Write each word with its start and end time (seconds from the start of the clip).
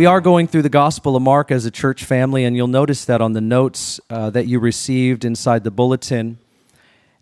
We 0.00 0.06
are 0.06 0.22
going 0.22 0.46
through 0.46 0.62
the 0.62 0.70
Gospel 0.70 1.14
of 1.14 1.22
Mark 1.22 1.50
as 1.50 1.66
a 1.66 1.70
church 1.70 2.04
family, 2.04 2.46
and 2.46 2.56
you'll 2.56 2.68
notice 2.68 3.04
that 3.04 3.20
on 3.20 3.34
the 3.34 3.40
notes 3.42 4.00
uh, 4.08 4.30
that 4.30 4.46
you 4.46 4.58
received 4.58 5.26
inside 5.26 5.62
the 5.62 5.70
bulletin. 5.70 6.38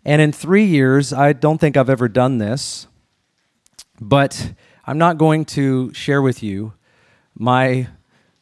And 0.05 0.21
in 0.21 0.31
three 0.31 0.63
years, 0.63 1.11
I 1.11 1.33
don't 1.33 1.57
think 1.57 1.75
I've 1.75 1.89
ever 1.89 2.07
done 2.07 2.37
this, 2.37 2.87
but 3.99 4.53
I'm 4.87 4.97
not 4.97 5.17
going 5.17 5.43
to 5.59 5.93
share 5.93 6.21
with 6.21 6.41
you 6.41 6.71
my 7.35 7.89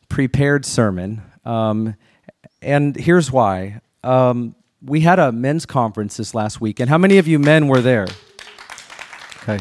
prepared 0.08 0.68
sermon. 0.68 1.24
Um, 1.44 1.96
and 2.62 2.96
here's 2.96 3.32
why. 3.32 3.82
Um, 4.04 4.54
we 4.84 5.00
had 5.00 5.18
a 5.18 5.32
men's 5.32 5.66
conference 5.66 6.18
this 6.18 6.36
last 6.36 6.62
week, 6.62 6.80
and 6.80 6.92
how 6.92 7.00
many 7.00 7.18
of 7.18 7.28
you 7.28 7.40
men 7.40 7.68
were 7.68 7.82
there? 7.82 8.06
Okay. 9.38 9.58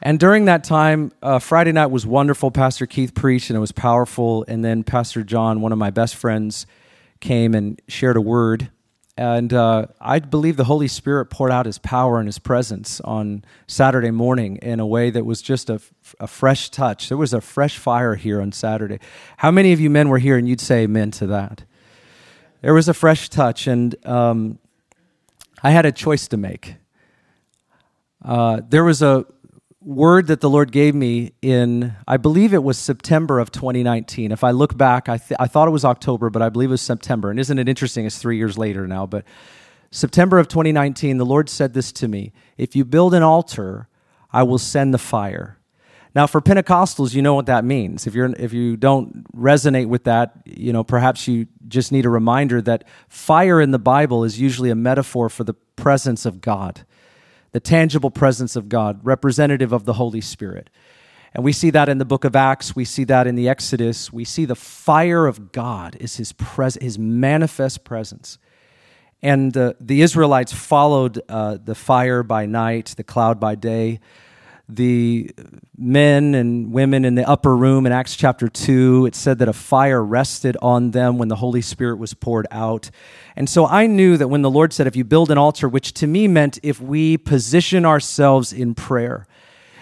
And 0.00 0.20
during 0.20 0.44
that 0.44 0.64
time, 0.64 1.12
uh, 1.22 1.38
Friday 1.38 1.72
night 1.72 1.86
was 1.86 2.06
wonderful. 2.06 2.50
Pastor 2.50 2.86
Keith 2.86 3.14
preached 3.14 3.50
and 3.50 3.56
it 3.56 3.60
was 3.60 3.72
powerful. 3.72 4.44
And 4.46 4.64
then 4.64 4.84
Pastor 4.84 5.24
John, 5.24 5.60
one 5.60 5.72
of 5.72 5.78
my 5.78 5.90
best 5.90 6.14
friends, 6.14 6.66
came 7.20 7.54
and 7.54 7.80
shared 7.88 8.16
a 8.16 8.20
word. 8.20 8.70
And 9.16 9.52
uh, 9.52 9.86
I 10.00 10.20
believe 10.20 10.56
the 10.56 10.64
Holy 10.64 10.86
Spirit 10.86 11.26
poured 11.26 11.50
out 11.50 11.66
his 11.66 11.78
power 11.78 12.20
and 12.20 12.28
his 12.28 12.38
presence 12.38 13.00
on 13.00 13.44
Saturday 13.66 14.12
morning 14.12 14.58
in 14.58 14.78
a 14.78 14.86
way 14.86 15.10
that 15.10 15.26
was 15.26 15.42
just 15.42 15.68
a, 15.68 15.80
a 16.20 16.28
fresh 16.28 16.70
touch. 16.70 17.08
There 17.08 17.18
was 17.18 17.32
a 17.32 17.40
fresh 17.40 17.78
fire 17.78 18.14
here 18.14 18.40
on 18.40 18.52
Saturday. 18.52 19.00
How 19.38 19.50
many 19.50 19.72
of 19.72 19.80
you 19.80 19.90
men 19.90 20.08
were 20.08 20.18
here 20.18 20.36
and 20.36 20.48
you'd 20.48 20.60
say 20.60 20.84
amen 20.84 21.10
to 21.12 21.26
that? 21.26 21.64
There 22.60 22.74
was 22.74 22.88
a 22.88 22.94
fresh 22.94 23.28
touch, 23.28 23.66
and 23.66 23.94
um, 24.06 24.60
I 25.62 25.70
had 25.70 25.84
a 25.84 25.92
choice 25.92 26.28
to 26.28 26.36
make. 26.36 26.76
Uh, 28.24 28.60
there 28.68 28.84
was 28.84 29.02
a 29.02 29.26
word 29.80 30.26
that 30.26 30.40
the 30.40 30.50
Lord 30.50 30.72
gave 30.72 30.94
me 30.94 31.32
in, 31.40 31.94
I 32.06 32.16
believe 32.16 32.52
it 32.52 32.62
was 32.62 32.78
September 32.78 33.38
of 33.38 33.52
2019. 33.52 34.32
If 34.32 34.42
I 34.42 34.50
look 34.50 34.76
back, 34.76 35.08
I, 35.08 35.18
th- 35.18 35.36
I 35.38 35.46
thought 35.46 35.68
it 35.68 35.72
was 35.72 35.84
October, 35.84 36.30
but 36.30 36.42
I 36.42 36.48
believe 36.48 36.70
it 36.70 36.72
was 36.72 36.82
September. 36.82 37.30
And 37.30 37.38
isn't 37.38 37.58
it 37.58 37.68
interesting? 37.68 38.04
It's 38.04 38.18
three 38.18 38.36
years 38.36 38.58
later 38.58 38.86
now. 38.86 39.06
But 39.06 39.24
September 39.90 40.38
of 40.38 40.48
2019, 40.48 41.18
the 41.18 41.24
Lord 41.24 41.48
said 41.48 41.74
this 41.74 41.92
to 41.92 42.08
me 42.08 42.32
If 42.56 42.74
you 42.74 42.84
build 42.84 43.14
an 43.14 43.22
altar, 43.22 43.88
I 44.32 44.42
will 44.42 44.58
send 44.58 44.92
the 44.92 44.98
fire. 44.98 45.58
Now, 46.14 46.26
for 46.26 46.40
Pentecostals, 46.40 47.14
you 47.14 47.22
know 47.22 47.34
what 47.34 47.46
that 47.46 47.64
means. 47.64 48.06
If, 48.06 48.14
you're, 48.14 48.34
if 48.36 48.52
you 48.52 48.76
don't 48.76 49.30
resonate 49.32 49.86
with 49.86 50.04
that, 50.04 50.32
you 50.44 50.72
know, 50.72 50.82
perhaps 50.82 51.28
you 51.28 51.46
just 51.68 51.92
need 51.92 52.06
a 52.06 52.08
reminder 52.08 52.60
that 52.62 52.84
fire 53.08 53.60
in 53.60 53.70
the 53.70 53.78
Bible 53.78 54.24
is 54.24 54.40
usually 54.40 54.70
a 54.70 54.74
metaphor 54.74 55.28
for 55.28 55.44
the 55.44 55.54
presence 55.76 56.26
of 56.26 56.40
God 56.40 56.84
the 57.52 57.60
tangible 57.60 58.10
presence 58.10 58.56
of 58.56 58.68
God, 58.68 59.00
representative 59.02 59.72
of 59.72 59.84
the 59.84 59.94
Holy 59.94 60.20
Spirit. 60.20 60.70
And 61.34 61.44
we 61.44 61.52
see 61.52 61.70
that 61.70 61.88
in 61.88 61.98
the 61.98 62.04
book 62.04 62.24
of 62.24 62.34
Acts, 62.34 62.74
we 62.74 62.84
see 62.84 63.04
that 63.04 63.26
in 63.26 63.34
the 63.34 63.48
Exodus. 63.48 64.12
We 64.12 64.24
see 64.24 64.44
the 64.44 64.54
fire 64.54 65.26
of 65.26 65.52
God 65.52 65.96
is 66.00 66.16
his, 66.16 66.32
pres- 66.32 66.78
his 66.80 66.98
manifest 66.98 67.84
presence. 67.84 68.38
And 69.22 69.52
the, 69.52 69.76
the 69.80 70.02
Israelites 70.02 70.52
followed 70.52 71.20
uh, 71.28 71.58
the 71.62 71.74
fire 71.74 72.22
by 72.22 72.46
night, 72.46 72.94
the 72.96 73.04
cloud 73.04 73.38
by 73.38 73.56
day 73.56 74.00
the 74.68 75.30
men 75.76 76.34
and 76.34 76.72
women 76.72 77.04
in 77.04 77.14
the 77.14 77.26
upper 77.26 77.56
room 77.56 77.86
in 77.86 77.92
Acts 77.92 78.16
chapter 78.16 78.48
2. 78.48 79.06
It 79.06 79.14
said 79.14 79.38
that 79.38 79.48
a 79.48 79.52
fire 79.52 80.04
rested 80.04 80.56
on 80.60 80.90
them 80.90 81.16
when 81.16 81.28
the 81.28 81.36
Holy 81.36 81.62
Spirit 81.62 81.98
was 81.98 82.12
poured 82.12 82.46
out. 82.50 82.90
And 83.34 83.48
so 83.48 83.66
I 83.66 83.86
knew 83.86 84.16
that 84.18 84.28
when 84.28 84.42
the 84.42 84.50
Lord 84.50 84.72
said, 84.72 84.86
if 84.86 84.96
you 84.96 85.04
build 85.04 85.30
an 85.30 85.38
altar, 85.38 85.68
which 85.68 85.94
to 85.94 86.06
me 86.06 86.28
meant 86.28 86.58
if 86.62 86.80
we 86.80 87.16
position 87.16 87.86
ourselves 87.86 88.52
in 88.52 88.74
prayer, 88.74 89.26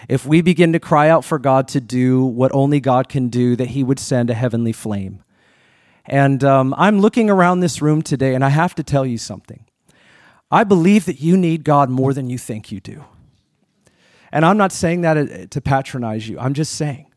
if 0.07 0.25
we 0.25 0.41
begin 0.41 0.71
to 0.71 0.79
cry 0.79 1.09
out 1.09 1.25
for 1.25 1.37
God 1.37 1.67
to 1.69 1.81
do 1.81 2.23
what 2.23 2.53
only 2.53 2.79
God 2.79 3.09
can 3.09 3.27
do, 3.27 3.57
that 3.57 3.69
He 3.69 3.83
would 3.83 3.99
send 3.99 4.29
a 4.29 4.33
heavenly 4.33 4.71
flame. 4.71 5.21
And 6.05 6.43
um, 6.45 6.73
I'm 6.77 7.01
looking 7.01 7.29
around 7.29 7.59
this 7.59 7.81
room 7.81 8.01
today, 8.01 8.33
and 8.33 8.45
I 8.45 8.49
have 8.49 8.73
to 8.75 8.83
tell 8.83 9.05
you 9.05 9.17
something. 9.17 9.65
I 10.49 10.63
believe 10.63 11.03
that 11.05 11.19
you 11.19 11.35
need 11.35 11.65
God 11.65 11.89
more 11.89 12.13
than 12.13 12.29
you 12.29 12.37
think 12.37 12.71
you 12.71 12.79
do. 12.79 13.03
And 14.31 14.45
I'm 14.45 14.57
not 14.57 14.71
saying 14.71 15.01
that 15.01 15.17
uh, 15.17 15.45
to 15.47 15.61
patronize 15.61 16.27
you. 16.27 16.39
I'm 16.39 16.53
just 16.53 16.73
saying, 16.73 17.11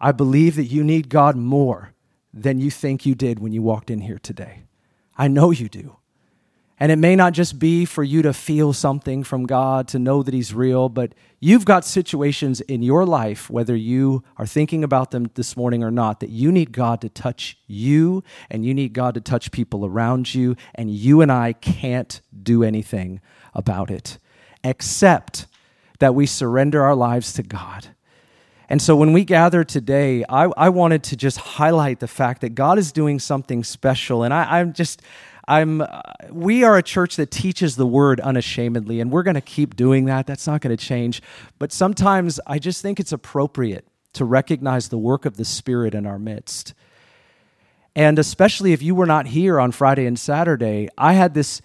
I 0.00 0.12
believe 0.12 0.56
that 0.56 0.64
you 0.64 0.84
need 0.84 1.08
God 1.08 1.36
more 1.36 1.92
than 2.32 2.60
you 2.60 2.70
think 2.70 3.06
you 3.06 3.14
did 3.14 3.38
when 3.38 3.52
you 3.52 3.62
walked 3.62 3.90
in 3.90 4.02
here 4.02 4.18
today. 4.18 4.64
I 5.16 5.28
know 5.28 5.50
you 5.50 5.68
do. 5.68 5.96
And 6.78 6.92
it 6.92 6.96
may 6.96 7.16
not 7.16 7.32
just 7.32 7.58
be 7.58 7.86
for 7.86 8.04
you 8.04 8.20
to 8.20 8.34
feel 8.34 8.74
something 8.74 9.24
from 9.24 9.46
God, 9.46 9.88
to 9.88 9.98
know 9.98 10.22
that 10.22 10.34
He's 10.34 10.52
real, 10.52 10.90
but 10.90 11.14
you've 11.40 11.64
got 11.64 11.86
situations 11.86 12.60
in 12.60 12.82
your 12.82 13.06
life, 13.06 13.48
whether 13.48 13.74
you 13.74 14.22
are 14.36 14.46
thinking 14.46 14.84
about 14.84 15.10
them 15.10 15.30
this 15.34 15.56
morning 15.56 15.82
or 15.82 15.90
not, 15.90 16.20
that 16.20 16.28
you 16.28 16.52
need 16.52 16.72
God 16.72 17.00
to 17.00 17.08
touch 17.08 17.56
you 17.66 18.22
and 18.50 18.66
you 18.66 18.74
need 18.74 18.92
God 18.92 19.14
to 19.14 19.22
touch 19.22 19.52
people 19.52 19.86
around 19.86 20.34
you, 20.34 20.54
and 20.74 20.90
you 20.90 21.22
and 21.22 21.32
I 21.32 21.54
can't 21.54 22.20
do 22.42 22.62
anything 22.62 23.22
about 23.54 23.90
it 23.90 24.18
except 24.62 25.46
that 25.98 26.14
we 26.14 26.26
surrender 26.26 26.82
our 26.82 26.94
lives 26.94 27.32
to 27.34 27.42
God. 27.42 27.88
And 28.68 28.82
so 28.82 28.96
when 28.96 29.12
we 29.12 29.24
gather 29.24 29.62
today, 29.62 30.24
I, 30.28 30.44
I 30.56 30.68
wanted 30.70 31.04
to 31.04 31.16
just 31.16 31.38
highlight 31.38 32.00
the 32.00 32.08
fact 32.08 32.40
that 32.40 32.50
God 32.50 32.78
is 32.78 32.90
doing 32.90 33.18
something 33.18 33.62
special. 33.62 34.24
And 34.24 34.34
I, 34.34 34.58
I'm 34.58 34.72
just, 34.72 35.02
I'm, 35.46 35.80
uh, 35.80 35.86
we 36.30 36.64
are 36.64 36.76
a 36.76 36.82
church 36.82 37.16
that 37.16 37.30
teaches 37.30 37.76
the 37.76 37.86
word 37.86 38.18
unashamedly, 38.18 39.00
and 39.00 39.12
we're 39.12 39.22
going 39.22 39.34
to 39.34 39.40
keep 39.40 39.76
doing 39.76 40.06
that. 40.06 40.26
That's 40.26 40.46
not 40.46 40.60
going 40.60 40.76
to 40.76 40.84
change. 40.84 41.22
But 41.58 41.72
sometimes 41.72 42.40
I 42.46 42.58
just 42.58 42.82
think 42.82 42.98
it's 42.98 43.12
appropriate 43.12 43.86
to 44.14 44.24
recognize 44.24 44.88
the 44.88 44.98
work 44.98 45.24
of 45.26 45.36
the 45.36 45.44
Spirit 45.44 45.94
in 45.94 46.04
our 46.04 46.18
midst. 46.18 46.74
And 47.94 48.18
especially 48.18 48.72
if 48.72 48.82
you 48.82 48.94
were 48.94 49.06
not 49.06 49.26
here 49.26 49.60
on 49.60 49.70
Friday 49.72 50.06
and 50.06 50.18
Saturday, 50.18 50.88
I 50.98 51.12
had 51.12 51.34
this 51.34 51.62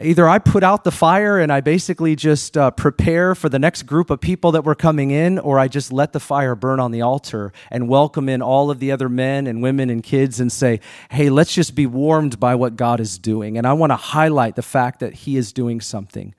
either 0.00 0.28
I 0.28 0.38
put 0.38 0.62
out 0.62 0.84
the 0.84 0.90
fire 0.90 1.38
and 1.38 1.52
I 1.52 1.60
basically 1.60 2.16
just 2.16 2.56
uh, 2.56 2.70
prepare 2.70 3.34
for 3.34 3.48
the 3.48 3.58
next 3.58 3.84
group 3.84 4.10
of 4.10 4.20
people 4.20 4.52
that 4.52 4.64
were 4.64 4.74
coming 4.74 5.10
in, 5.10 5.38
or 5.38 5.58
I 5.58 5.68
just 5.68 5.92
let 5.92 6.12
the 6.12 6.20
fire 6.20 6.54
burn 6.54 6.80
on 6.80 6.90
the 6.90 7.02
altar 7.02 7.52
and 7.70 7.88
welcome 7.88 8.28
in 8.28 8.42
all 8.42 8.70
of 8.70 8.78
the 8.78 8.92
other 8.92 9.08
men 9.08 9.46
and 9.46 9.62
women 9.62 9.90
and 9.90 10.02
kids 10.02 10.40
and 10.40 10.50
say, 10.52 10.80
hey, 11.10 11.30
let's 11.30 11.54
just 11.54 11.74
be 11.74 11.86
warmed 11.86 12.38
by 12.38 12.54
what 12.54 12.76
God 12.76 13.00
is 13.00 13.18
doing. 13.18 13.56
And 13.56 13.66
I 13.66 13.72
want 13.72 13.90
to 13.90 13.96
highlight 13.96 14.56
the 14.56 14.62
fact 14.62 15.00
that 15.00 15.14
He 15.14 15.36
is 15.36 15.52
doing 15.52 15.80
something. 15.80 16.34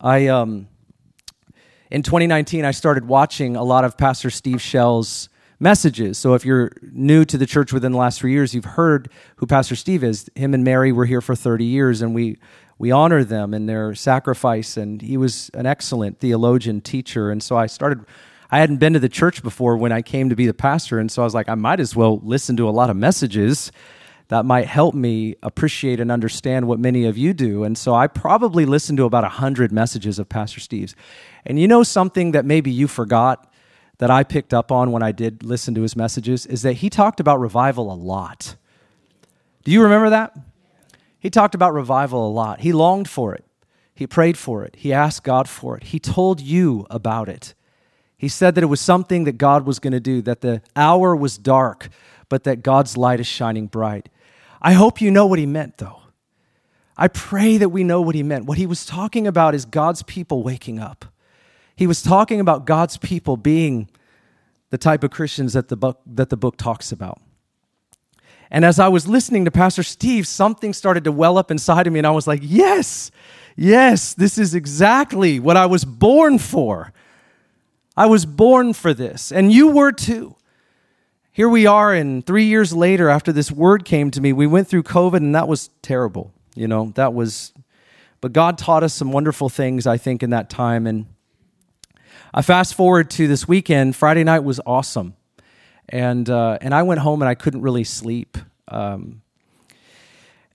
I, 0.00 0.28
um, 0.28 0.68
in 1.90 2.02
2019, 2.02 2.64
I 2.64 2.70
started 2.70 3.06
watching 3.06 3.54
a 3.54 3.62
lot 3.62 3.84
of 3.84 3.98
Pastor 3.98 4.30
Steve 4.30 4.62
Shell's 4.62 5.28
messages. 5.62 6.18
So 6.18 6.34
if 6.34 6.44
you're 6.44 6.72
new 6.90 7.24
to 7.24 7.38
the 7.38 7.46
church 7.46 7.72
within 7.72 7.92
the 7.92 7.98
last 7.98 8.18
three 8.18 8.32
years, 8.32 8.52
you've 8.52 8.64
heard 8.64 9.08
who 9.36 9.46
Pastor 9.46 9.76
Steve 9.76 10.02
is. 10.02 10.28
Him 10.34 10.54
and 10.54 10.64
Mary 10.64 10.90
were 10.90 11.04
here 11.04 11.20
for 11.20 11.36
30 11.36 11.64
years, 11.64 12.02
and 12.02 12.14
we 12.14 12.36
we 12.82 12.90
honor 12.90 13.22
them 13.22 13.54
and 13.54 13.68
their 13.68 13.94
sacrifice. 13.94 14.76
And 14.76 15.00
he 15.00 15.16
was 15.16 15.52
an 15.54 15.66
excellent 15.66 16.18
theologian, 16.18 16.80
teacher. 16.80 17.30
And 17.30 17.40
so 17.40 17.56
I 17.56 17.66
started. 17.66 18.04
I 18.50 18.58
hadn't 18.58 18.78
been 18.78 18.92
to 18.94 18.98
the 18.98 19.08
church 19.08 19.40
before 19.40 19.76
when 19.76 19.92
I 19.92 20.02
came 20.02 20.28
to 20.28 20.36
be 20.36 20.46
the 20.46 20.52
pastor, 20.52 20.98
and 20.98 21.10
so 21.10 21.22
I 21.22 21.24
was 21.24 21.32
like, 21.32 21.48
I 21.48 21.54
might 21.54 21.80
as 21.80 21.96
well 21.96 22.18
listen 22.22 22.54
to 22.58 22.68
a 22.68 22.70
lot 22.70 22.90
of 22.90 22.96
messages 22.96 23.72
that 24.28 24.44
might 24.44 24.66
help 24.66 24.94
me 24.94 25.36
appreciate 25.42 26.00
and 26.00 26.12
understand 26.12 26.68
what 26.68 26.78
many 26.78 27.06
of 27.06 27.16
you 27.16 27.32
do. 27.32 27.64
And 27.64 27.78
so 27.78 27.94
I 27.94 28.08
probably 28.08 28.66
listened 28.66 28.98
to 28.98 29.04
about 29.04 29.22
100 29.22 29.72
messages 29.72 30.18
of 30.18 30.28
Pastor 30.28 30.60
Steve's. 30.60 30.94
And 31.46 31.58
you 31.58 31.66
know 31.66 31.82
something 31.82 32.32
that 32.32 32.44
maybe 32.44 32.70
you 32.70 32.88
forgot 32.88 33.50
that 33.98 34.10
I 34.10 34.22
picked 34.22 34.52
up 34.52 34.70
on 34.70 34.92
when 34.92 35.02
I 35.02 35.12
did 35.12 35.44
listen 35.44 35.74
to 35.76 35.82
his 35.82 35.96
messages 35.96 36.44
is 36.44 36.60
that 36.60 36.74
he 36.74 36.90
talked 36.90 37.20
about 37.20 37.40
revival 37.40 37.90
a 37.90 37.94
lot. 37.96 38.56
Do 39.64 39.70
you 39.70 39.82
remember 39.82 40.10
that? 40.10 40.36
He 41.22 41.30
talked 41.30 41.54
about 41.54 41.72
revival 41.72 42.26
a 42.26 42.32
lot. 42.32 42.62
He 42.62 42.72
longed 42.72 43.08
for 43.08 43.32
it. 43.32 43.44
He 43.94 44.08
prayed 44.08 44.36
for 44.36 44.64
it. 44.64 44.74
He 44.76 44.92
asked 44.92 45.22
God 45.22 45.48
for 45.48 45.76
it. 45.76 45.84
He 45.84 46.00
told 46.00 46.40
you 46.40 46.84
about 46.90 47.28
it. 47.28 47.54
He 48.18 48.26
said 48.26 48.56
that 48.56 48.64
it 48.64 48.66
was 48.66 48.80
something 48.80 49.22
that 49.22 49.38
God 49.38 49.64
was 49.64 49.78
going 49.78 49.92
to 49.92 50.00
do, 50.00 50.20
that 50.22 50.40
the 50.40 50.62
hour 50.74 51.14
was 51.14 51.38
dark, 51.38 51.90
but 52.28 52.42
that 52.42 52.64
God's 52.64 52.96
light 52.96 53.20
is 53.20 53.28
shining 53.28 53.68
bright. 53.68 54.08
I 54.60 54.72
hope 54.72 55.00
you 55.00 55.12
know 55.12 55.26
what 55.26 55.38
he 55.38 55.46
meant, 55.46 55.78
though. 55.78 56.00
I 56.96 57.06
pray 57.06 57.56
that 57.56 57.68
we 57.68 57.84
know 57.84 58.00
what 58.00 58.16
he 58.16 58.24
meant. 58.24 58.46
What 58.46 58.58
he 58.58 58.66
was 58.66 58.84
talking 58.84 59.28
about 59.28 59.54
is 59.54 59.64
God's 59.64 60.02
people 60.02 60.42
waking 60.42 60.80
up. 60.80 61.04
He 61.76 61.86
was 61.86 62.02
talking 62.02 62.40
about 62.40 62.64
God's 62.64 62.96
people 62.96 63.36
being 63.36 63.88
the 64.70 64.78
type 64.78 65.04
of 65.04 65.12
Christians 65.12 65.52
that 65.52 65.68
the 65.68 65.76
book, 65.76 66.00
that 66.04 66.30
the 66.30 66.36
book 66.36 66.56
talks 66.56 66.90
about. 66.90 67.20
And 68.52 68.66
as 68.66 68.78
I 68.78 68.88
was 68.88 69.08
listening 69.08 69.46
to 69.46 69.50
Pastor 69.50 69.82
Steve, 69.82 70.26
something 70.26 70.74
started 70.74 71.04
to 71.04 71.10
well 71.10 71.38
up 71.38 71.50
inside 71.50 71.86
of 71.86 71.92
me, 71.94 71.98
and 71.98 72.06
I 72.06 72.10
was 72.10 72.26
like, 72.26 72.40
yes, 72.42 73.10
yes, 73.56 74.12
this 74.12 74.36
is 74.36 74.54
exactly 74.54 75.40
what 75.40 75.56
I 75.56 75.64
was 75.64 75.86
born 75.86 76.38
for. 76.38 76.92
I 77.96 78.04
was 78.04 78.26
born 78.26 78.74
for 78.74 78.92
this, 78.92 79.32
and 79.32 79.50
you 79.50 79.68
were 79.68 79.90
too. 79.90 80.36
Here 81.32 81.48
we 81.48 81.64
are, 81.64 81.94
and 81.94 82.26
three 82.26 82.44
years 82.44 82.74
later, 82.74 83.08
after 83.08 83.32
this 83.32 83.50
word 83.50 83.86
came 83.86 84.10
to 84.10 84.20
me, 84.20 84.34
we 84.34 84.46
went 84.46 84.68
through 84.68 84.82
COVID, 84.82 85.16
and 85.16 85.34
that 85.34 85.48
was 85.48 85.70
terrible. 85.80 86.30
You 86.54 86.68
know, 86.68 86.92
that 86.94 87.14
was, 87.14 87.54
but 88.20 88.34
God 88.34 88.58
taught 88.58 88.82
us 88.82 88.92
some 88.92 89.12
wonderful 89.12 89.48
things, 89.48 89.86
I 89.86 89.96
think, 89.96 90.22
in 90.22 90.28
that 90.28 90.50
time. 90.50 90.86
And 90.86 91.06
I 92.34 92.42
fast 92.42 92.74
forward 92.74 93.08
to 93.12 93.26
this 93.26 93.48
weekend. 93.48 93.96
Friday 93.96 94.24
night 94.24 94.40
was 94.40 94.60
awesome. 94.66 95.14
And, 95.88 96.28
uh, 96.28 96.58
and 96.60 96.74
I 96.74 96.82
went 96.82 97.00
home 97.00 97.22
and 97.22 97.28
I 97.28 97.34
couldn't 97.34 97.62
really 97.62 97.84
sleep. 97.84 98.38
Um, 98.68 99.22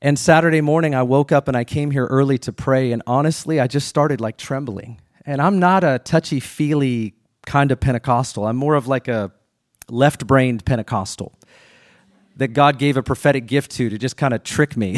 and 0.02 0.18
Saturday 0.18 0.62
morning, 0.62 0.96
I 0.96 1.04
woke 1.04 1.32
up 1.32 1.48
and 1.48 1.58
I 1.58 1.64
came 1.64 1.92
here 1.92 2.06
early 2.06 2.38
to 2.40 2.54
pray. 2.54 2.92
And 2.92 3.02
honestly, 3.08 3.60
I 3.60 3.68
just 3.68 3.88
started 3.88 4.22
like 4.22 4.38
trembling. 4.38 5.02
And 5.26 5.42
I'm 5.42 5.60
not 5.60 5.84
a 5.84 6.00
touchy 6.00 6.40
feely 6.40 7.14
kind 7.46 7.72
of 7.72 7.80
Pentecostal, 7.80 8.46
I'm 8.46 8.58
more 8.58 8.76
of 8.76 8.88
like 8.88 9.08
a 9.08 9.32
left 9.90 10.28
brained 10.28 10.66
Pentecostal 10.66 11.34
that 12.36 12.50
God 12.50 12.78
gave 12.78 12.98
a 12.98 13.04
prophetic 13.04 13.48
gift 13.48 13.72
to 13.72 13.90
to 13.90 13.98
just 13.98 14.18
kind 14.18 14.34
of 14.34 14.44
trick 14.44 14.76
me. 14.78 14.98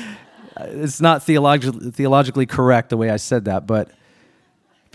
it's 0.60 1.00
not 1.00 1.22
theologically, 1.22 1.90
theologically 1.90 2.46
correct 2.46 2.88
the 2.88 2.96
way 2.96 3.10
I 3.10 3.18
said 3.18 3.44
that, 3.44 3.66
but 3.66 3.90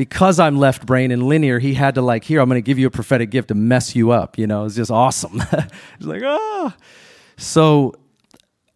because 0.01 0.39
I'm 0.39 0.57
left 0.57 0.88
brain 0.88 1.12
and 1.12 1.21
linear, 1.21 1.59
he 1.59 1.75
had 1.75 1.94
to 1.94 2.01
like, 2.01 2.24
here, 2.24 2.42
I'm 2.42 2.50
going 2.50 2.57
to 2.57 2.65
give 2.65 2.80
you 2.80 2.88
a 2.88 2.89
prophetic 2.89 3.30
gift 3.30 3.50
to 3.50 3.53
mess 3.53 3.95
you 3.95 4.09
up. 4.09 4.36
You 4.36 4.48
know, 4.48 4.65
it's 4.65 4.74
just 4.74 4.89
awesome. 4.89 5.44
it's 5.51 6.06
like, 6.07 6.24
ah. 6.24 6.75
So 7.38 7.94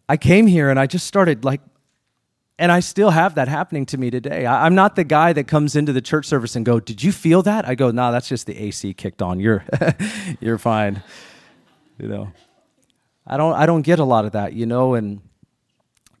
I 0.08 0.18
came 0.18 0.46
here 0.46 0.70
and 0.70 0.78
I 0.78 0.86
just 0.86 1.04
started 1.04 1.44
like, 1.44 1.60
and 2.60 2.70
I 2.70 2.78
still 2.78 3.10
have 3.10 3.34
that 3.34 3.48
happening 3.48 3.86
to 3.86 3.98
me 3.98 4.08
today. 4.08 4.46
I, 4.46 4.68
am 4.68 4.76
not 4.76 4.94
the 4.94 5.02
guy 5.02 5.32
that 5.32 5.48
comes 5.48 5.74
into 5.74 5.92
the 5.92 6.00
church 6.00 6.26
service 6.26 6.54
and 6.54 6.64
go, 6.64 6.78
"Did 6.78 7.02
you 7.02 7.10
feel 7.10 7.42
that?" 7.42 7.68
I 7.68 7.74
go, 7.74 7.90
"No, 7.90 8.02
nah, 8.02 8.10
that's 8.12 8.28
just 8.28 8.46
the 8.46 8.56
AC 8.56 8.94
kicked 8.94 9.20
on. 9.20 9.40
You're, 9.40 9.62
you're 10.40 10.56
fine." 10.56 11.02
You 11.98 12.08
know, 12.08 12.32
I 13.26 13.36
don't, 13.36 13.52
I 13.52 13.66
don't 13.66 13.82
get 13.82 13.98
a 13.98 14.04
lot 14.04 14.24
of 14.24 14.32
that, 14.32 14.54
you 14.54 14.64
know, 14.64 14.94
and 14.94 15.20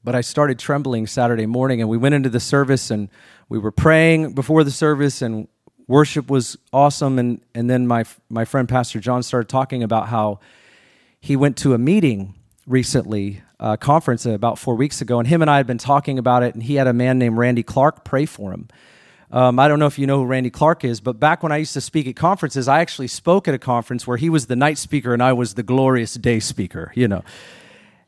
but 0.04 0.14
I 0.14 0.20
started 0.20 0.58
trembling 0.58 1.06
Saturday 1.06 1.46
morning, 1.46 1.80
and 1.80 1.88
we 1.88 1.96
went 1.96 2.14
into 2.14 2.28
the 2.28 2.38
service 2.38 2.90
and 2.90 3.08
we 3.48 3.58
were 3.58 3.72
praying 3.72 4.32
before 4.32 4.64
the 4.64 4.70
service, 4.70 5.22
and 5.22 5.48
worship 5.86 6.30
was 6.30 6.56
awesome, 6.72 7.18
and 7.18 7.40
and 7.54 7.70
then 7.70 7.86
my 7.86 8.04
my 8.28 8.44
friend 8.44 8.68
Pastor 8.68 9.00
John 9.00 9.22
started 9.22 9.48
talking 9.48 9.82
about 9.82 10.08
how 10.08 10.40
he 11.20 11.36
went 11.36 11.56
to 11.58 11.74
a 11.74 11.78
meeting 11.78 12.34
recently 12.66 13.42
uh, 13.60 13.76
conference 13.76 14.26
about 14.26 14.58
four 14.58 14.74
weeks 14.74 15.00
ago, 15.00 15.18
and 15.18 15.28
him 15.28 15.42
and 15.42 15.50
I 15.50 15.56
had 15.56 15.66
been 15.66 15.78
talking 15.78 16.18
about 16.18 16.42
it, 16.42 16.54
and 16.54 16.62
he 16.62 16.74
had 16.74 16.86
a 16.86 16.92
man 16.92 17.18
named 17.18 17.38
Randy 17.38 17.62
Clark 17.62 18.04
pray 18.04 18.26
for 18.26 18.52
him. 18.52 18.68
Um, 19.30 19.58
I 19.58 19.66
don't 19.66 19.78
know 19.78 19.86
if 19.86 19.98
you 19.98 20.06
know 20.06 20.18
who 20.18 20.24
Randy 20.24 20.50
Clark 20.50 20.84
is, 20.84 21.00
but 21.00 21.18
back 21.18 21.42
when 21.42 21.50
I 21.50 21.56
used 21.56 21.74
to 21.74 21.80
speak 21.80 22.06
at 22.06 22.14
conferences, 22.14 22.68
I 22.68 22.80
actually 22.80 23.08
spoke 23.08 23.48
at 23.48 23.54
a 23.54 23.58
conference 23.58 24.06
where 24.06 24.16
he 24.16 24.30
was 24.30 24.46
the 24.46 24.54
night 24.54 24.78
speaker 24.78 25.12
and 25.12 25.22
I 25.22 25.32
was 25.32 25.54
the 25.54 25.64
glorious 25.64 26.14
day 26.14 26.38
speaker, 26.38 26.92
you 26.94 27.08
know. 27.08 27.24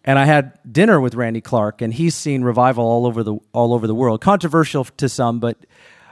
And 0.04 0.18
I 0.18 0.24
had 0.24 0.58
dinner 0.70 1.00
with 1.00 1.14
Randy 1.14 1.40
Clark, 1.40 1.82
and 1.82 1.92
he's 1.92 2.14
seen 2.14 2.42
revival 2.42 2.84
all 2.84 3.06
over 3.06 3.22
the 3.22 3.36
all 3.52 3.74
over 3.74 3.86
the 3.86 3.94
world. 3.94 4.20
Controversial 4.20 4.84
to 4.84 5.08
some, 5.08 5.40
but 5.40 5.58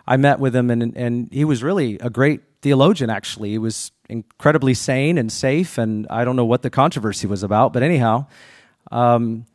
I 0.07 0.17
met 0.17 0.39
with 0.39 0.55
him, 0.55 0.71
and 0.71 0.97
and 0.97 1.29
he 1.33 1.45
was 1.45 1.63
really 1.63 1.99
a 2.01 2.11
great 2.11 2.43
theologian. 2.63 3.11
Actually, 3.11 3.51
he 3.51 3.59
was 3.59 3.93
incredibly 4.09 4.75
sane 4.75 5.19
and 5.19 5.31
safe, 5.31 5.79
and 5.79 6.07
I 6.11 6.25
don't 6.25 6.37
know 6.37 6.45
what 6.45 6.63
the 6.63 6.71
controversy 6.71 7.27
was 7.27 7.43
about, 7.43 7.73
but 7.73 7.83
anyhow, 7.83 8.27
um, 8.91 9.47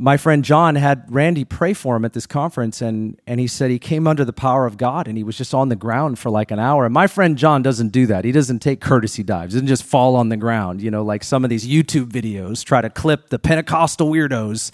my 0.00 0.16
friend 0.16 0.44
John 0.44 0.76
had 0.76 1.12
Randy 1.12 1.44
pray 1.44 1.74
for 1.74 1.96
him 1.96 2.04
at 2.04 2.12
this 2.12 2.24
conference, 2.24 2.80
and, 2.80 3.20
and 3.26 3.40
he 3.40 3.48
said 3.48 3.72
he 3.72 3.80
came 3.80 4.06
under 4.06 4.24
the 4.24 4.32
power 4.32 4.64
of 4.64 4.76
God 4.76 5.08
and 5.08 5.18
he 5.18 5.24
was 5.24 5.36
just 5.36 5.52
on 5.52 5.70
the 5.70 5.76
ground 5.76 6.20
for 6.20 6.30
like 6.30 6.52
an 6.52 6.60
hour. 6.60 6.84
And 6.84 6.94
my 6.94 7.08
friend 7.08 7.36
John 7.36 7.62
doesn't 7.62 7.88
do 7.88 8.06
that. 8.06 8.24
He 8.24 8.30
doesn't 8.30 8.60
take 8.60 8.80
courtesy 8.80 9.24
dives, 9.24 9.54
he 9.54 9.56
doesn't 9.56 9.66
just 9.66 9.82
fall 9.82 10.14
on 10.14 10.28
the 10.28 10.36
ground, 10.36 10.80
you 10.80 10.90
know, 10.90 11.02
like 11.02 11.24
some 11.24 11.42
of 11.42 11.50
these 11.50 11.66
YouTube 11.66 12.10
videos 12.12 12.64
try 12.64 12.80
to 12.80 12.88
clip 12.88 13.28
the 13.30 13.40
Pentecostal 13.40 14.10
weirdos. 14.10 14.70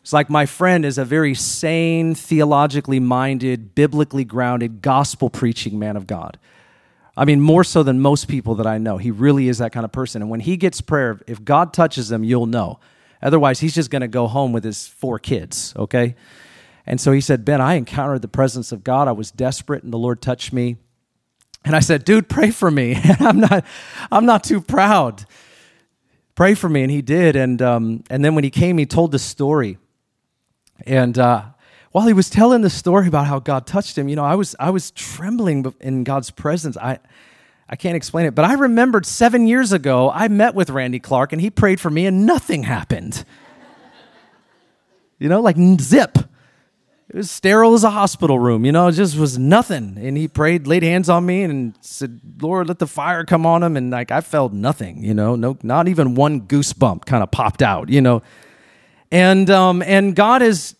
It's 0.00 0.12
like 0.12 0.30
my 0.30 0.46
friend 0.46 0.84
is 0.84 0.96
a 0.98 1.04
very 1.04 1.34
sane, 1.34 2.14
theologically 2.14 3.00
minded, 3.00 3.74
biblically 3.74 4.24
grounded, 4.24 4.80
gospel 4.80 5.28
preaching 5.28 5.78
man 5.78 5.96
of 5.96 6.06
God. 6.06 6.38
I 7.16 7.26
mean, 7.26 7.40
more 7.40 7.64
so 7.64 7.82
than 7.82 8.00
most 8.00 8.28
people 8.28 8.54
that 8.56 8.66
I 8.66 8.78
know. 8.78 8.96
He 8.96 9.10
really 9.10 9.48
is 9.48 9.58
that 9.58 9.72
kind 9.72 9.84
of 9.84 9.92
person. 9.92 10.20
And 10.20 10.30
when 10.30 10.40
he 10.40 10.56
gets 10.56 10.80
prayer, 10.80 11.20
if 11.26 11.44
God 11.44 11.72
touches 11.72 12.10
him, 12.10 12.24
you'll 12.24 12.46
know. 12.46 12.80
Otherwise, 13.24 13.60
he's 13.60 13.74
just 13.74 13.90
going 13.90 14.02
to 14.02 14.08
go 14.08 14.28
home 14.28 14.52
with 14.52 14.62
his 14.62 14.86
four 14.86 15.18
kids, 15.18 15.72
okay? 15.76 16.14
And 16.86 17.00
so 17.00 17.10
he 17.10 17.20
said, 17.20 17.44
Ben, 17.44 17.60
I 17.60 17.74
encountered 17.74 18.22
the 18.22 18.28
presence 18.28 18.70
of 18.70 18.84
God. 18.84 19.08
I 19.08 19.12
was 19.12 19.30
desperate, 19.30 19.82
and 19.82 19.92
the 19.92 19.98
Lord 19.98 20.20
touched 20.20 20.52
me. 20.52 20.76
And 21.64 21.74
I 21.74 21.80
said, 21.80 22.04
dude, 22.04 22.28
pray 22.28 22.50
for 22.50 22.70
me. 22.70 23.00
I'm 23.20 23.40
not, 23.40 23.64
I'm 24.12 24.26
not 24.26 24.44
too 24.44 24.60
proud. 24.60 25.24
Pray 26.34 26.54
for 26.54 26.68
me. 26.68 26.82
And 26.82 26.90
he 26.90 27.00
did. 27.00 27.34
And, 27.34 27.62
um, 27.62 28.04
and 28.10 28.22
then 28.24 28.34
when 28.34 28.44
he 28.44 28.50
came, 28.50 28.76
he 28.76 28.84
told 28.86 29.12
the 29.12 29.18
story. 29.18 29.78
And 30.86 31.18
uh, 31.18 31.44
while 31.92 32.06
he 32.06 32.12
was 32.12 32.28
telling 32.28 32.60
the 32.60 32.70
story 32.70 33.06
about 33.06 33.26
how 33.26 33.38
God 33.38 33.66
touched 33.66 33.96
him, 33.96 34.08
you 34.08 34.16
know, 34.16 34.24
I 34.24 34.34
was 34.34 34.56
I 34.58 34.70
was 34.70 34.90
trembling 34.90 35.72
in 35.80 36.02
God's 36.02 36.30
presence. 36.30 36.76
I 36.76 36.98
I 37.68 37.76
can't 37.76 37.96
explain 37.96 38.26
it, 38.26 38.34
but 38.34 38.44
I 38.44 38.54
remembered 38.54 39.06
7 39.06 39.46
years 39.46 39.72
ago 39.72 40.10
I 40.10 40.28
met 40.28 40.54
with 40.54 40.70
Randy 40.70 40.98
Clark 41.00 41.32
and 41.32 41.40
he 41.40 41.50
prayed 41.50 41.80
for 41.80 41.90
me 41.90 42.06
and 42.06 42.26
nothing 42.26 42.64
happened. 42.64 43.24
you 45.18 45.28
know, 45.28 45.40
like 45.40 45.56
zip. 45.80 46.18
It 47.08 47.18
was 47.18 47.30
sterile 47.30 47.74
as 47.74 47.84
a 47.84 47.90
hospital 47.90 48.38
room, 48.38 48.64
you 48.64 48.72
know, 48.72 48.88
it 48.88 48.92
just 48.92 49.16
was 49.16 49.38
nothing. 49.38 49.98
And 49.98 50.16
he 50.16 50.26
prayed, 50.26 50.66
laid 50.66 50.82
hands 50.82 51.08
on 51.08 51.24
me 51.24 51.42
and 51.42 51.74
said, 51.80 52.20
Lord, 52.40 52.66
let 52.66 52.80
the 52.80 52.86
fire 52.86 53.24
come 53.24 53.46
on 53.46 53.62
him. 53.62 53.76
And 53.76 53.90
like 53.90 54.10
I 54.10 54.20
felt 54.20 54.52
nothing, 54.52 55.04
you 55.04 55.14
know, 55.14 55.36
no, 55.36 55.56
not 55.62 55.86
even 55.86 56.14
one 56.14 56.40
goosebump 56.40 57.04
kind 57.04 57.22
of 57.22 57.30
popped 57.30 57.62
out, 57.62 57.88
you 57.88 58.00
know. 58.00 58.22
And 59.12 59.48
um, 59.48 59.80
and 59.82 60.16
God 60.16 60.42
is 60.42 60.74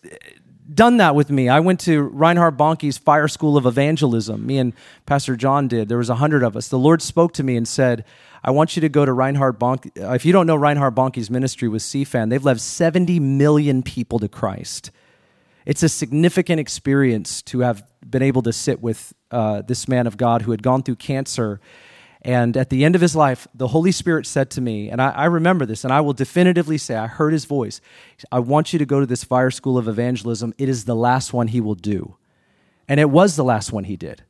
done 0.73 0.97
that 0.97 1.15
with 1.15 1.29
me. 1.29 1.49
I 1.49 1.59
went 1.59 1.79
to 1.81 2.01
Reinhard 2.01 2.57
Bonnke's 2.57 2.97
Fire 2.97 3.27
School 3.27 3.57
of 3.57 3.65
Evangelism. 3.65 4.45
Me 4.45 4.57
and 4.57 4.73
Pastor 5.05 5.35
John 5.35 5.67
did. 5.67 5.89
There 5.89 5.97
was 5.97 6.09
a 6.09 6.15
hundred 6.15 6.43
of 6.43 6.55
us. 6.55 6.67
The 6.67 6.79
Lord 6.79 7.01
spoke 7.01 7.33
to 7.33 7.43
me 7.43 7.55
and 7.55 7.67
said, 7.67 8.05
I 8.43 8.51
want 8.51 8.75
you 8.75 8.81
to 8.81 8.89
go 8.89 9.05
to 9.05 9.13
Reinhard 9.13 9.59
Bonnke. 9.59 9.91
If 9.95 10.25
you 10.25 10.31
don't 10.31 10.47
know 10.47 10.55
Reinhard 10.55 10.95
Bonnke's 10.95 11.29
ministry 11.29 11.67
with 11.67 11.81
CFAN, 11.81 12.29
they've 12.29 12.43
led 12.43 12.61
70 12.61 13.19
million 13.19 13.83
people 13.83 14.19
to 14.19 14.27
Christ. 14.27 14.91
It's 15.65 15.81
a 15.81 15.89
significant 15.89 16.59
experience 16.59 17.41
to 17.43 17.61
have 17.61 17.83
been 18.07 18.21
able 18.21 18.43
to 18.43 18.53
sit 18.53 18.81
with 18.81 19.13
uh, 19.31 19.63
this 19.63 19.87
man 19.87 20.05
of 20.05 20.15
God 20.15 20.43
who 20.43 20.51
had 20.51 20.61
gone 20.61 20.83
through 20.83 20.97
cancer 20.97 21.59
and 22.25 22.57
at 22.57 22.71
the 22.71 22.83
end 22.83 22.95
of 22.95 23.01
his 23.01 23.15
life, 23.15 23.47
the 23.53 23.67
Holy 23.67 23.91
Spirit 23.91 24.25
said 24.25 24.49
to 24.51 24.61
me, 24.61 24.89
and 24.89 24.99
I, 24.99 25.11
I, 25.11 25.25
remember 25.25 25.63
this, 25.63 25.83
and 25.83 25.93
I 25.93 26.01
will 26.01 26.13
definitively 26.13 26.79
say, 26.79 26.95
I 26.95 27.05
heard 27.05 27.33
his 27.33 27.45
voice. 27.45 27.81
I 28.31 28.39
want 28.39 28.73
you 28.73 28.79
to 28.79 28.85
go 28.85 28.99
to 28.99 29.05
this 29.05 29.23
fire 29.23 29.51
school 29.51 29.77
of 29.77 29.87
evangelism. 29.87 30.51
It 30.57 30.67
is 30.67 30.85
the 30.85 30.95
last 30.95 31.33
one 31.33 31.49
he 31.49 31.61
will 31.61 31.75
do. 31.75 32.15
And 32.87 32.99
it 32.99 33.11
was 33.11 33.35
the 33.35 33.43
last 33.43 33.71
one 33.71 33.83
he 33.83 33.95
did. 33.95 34.23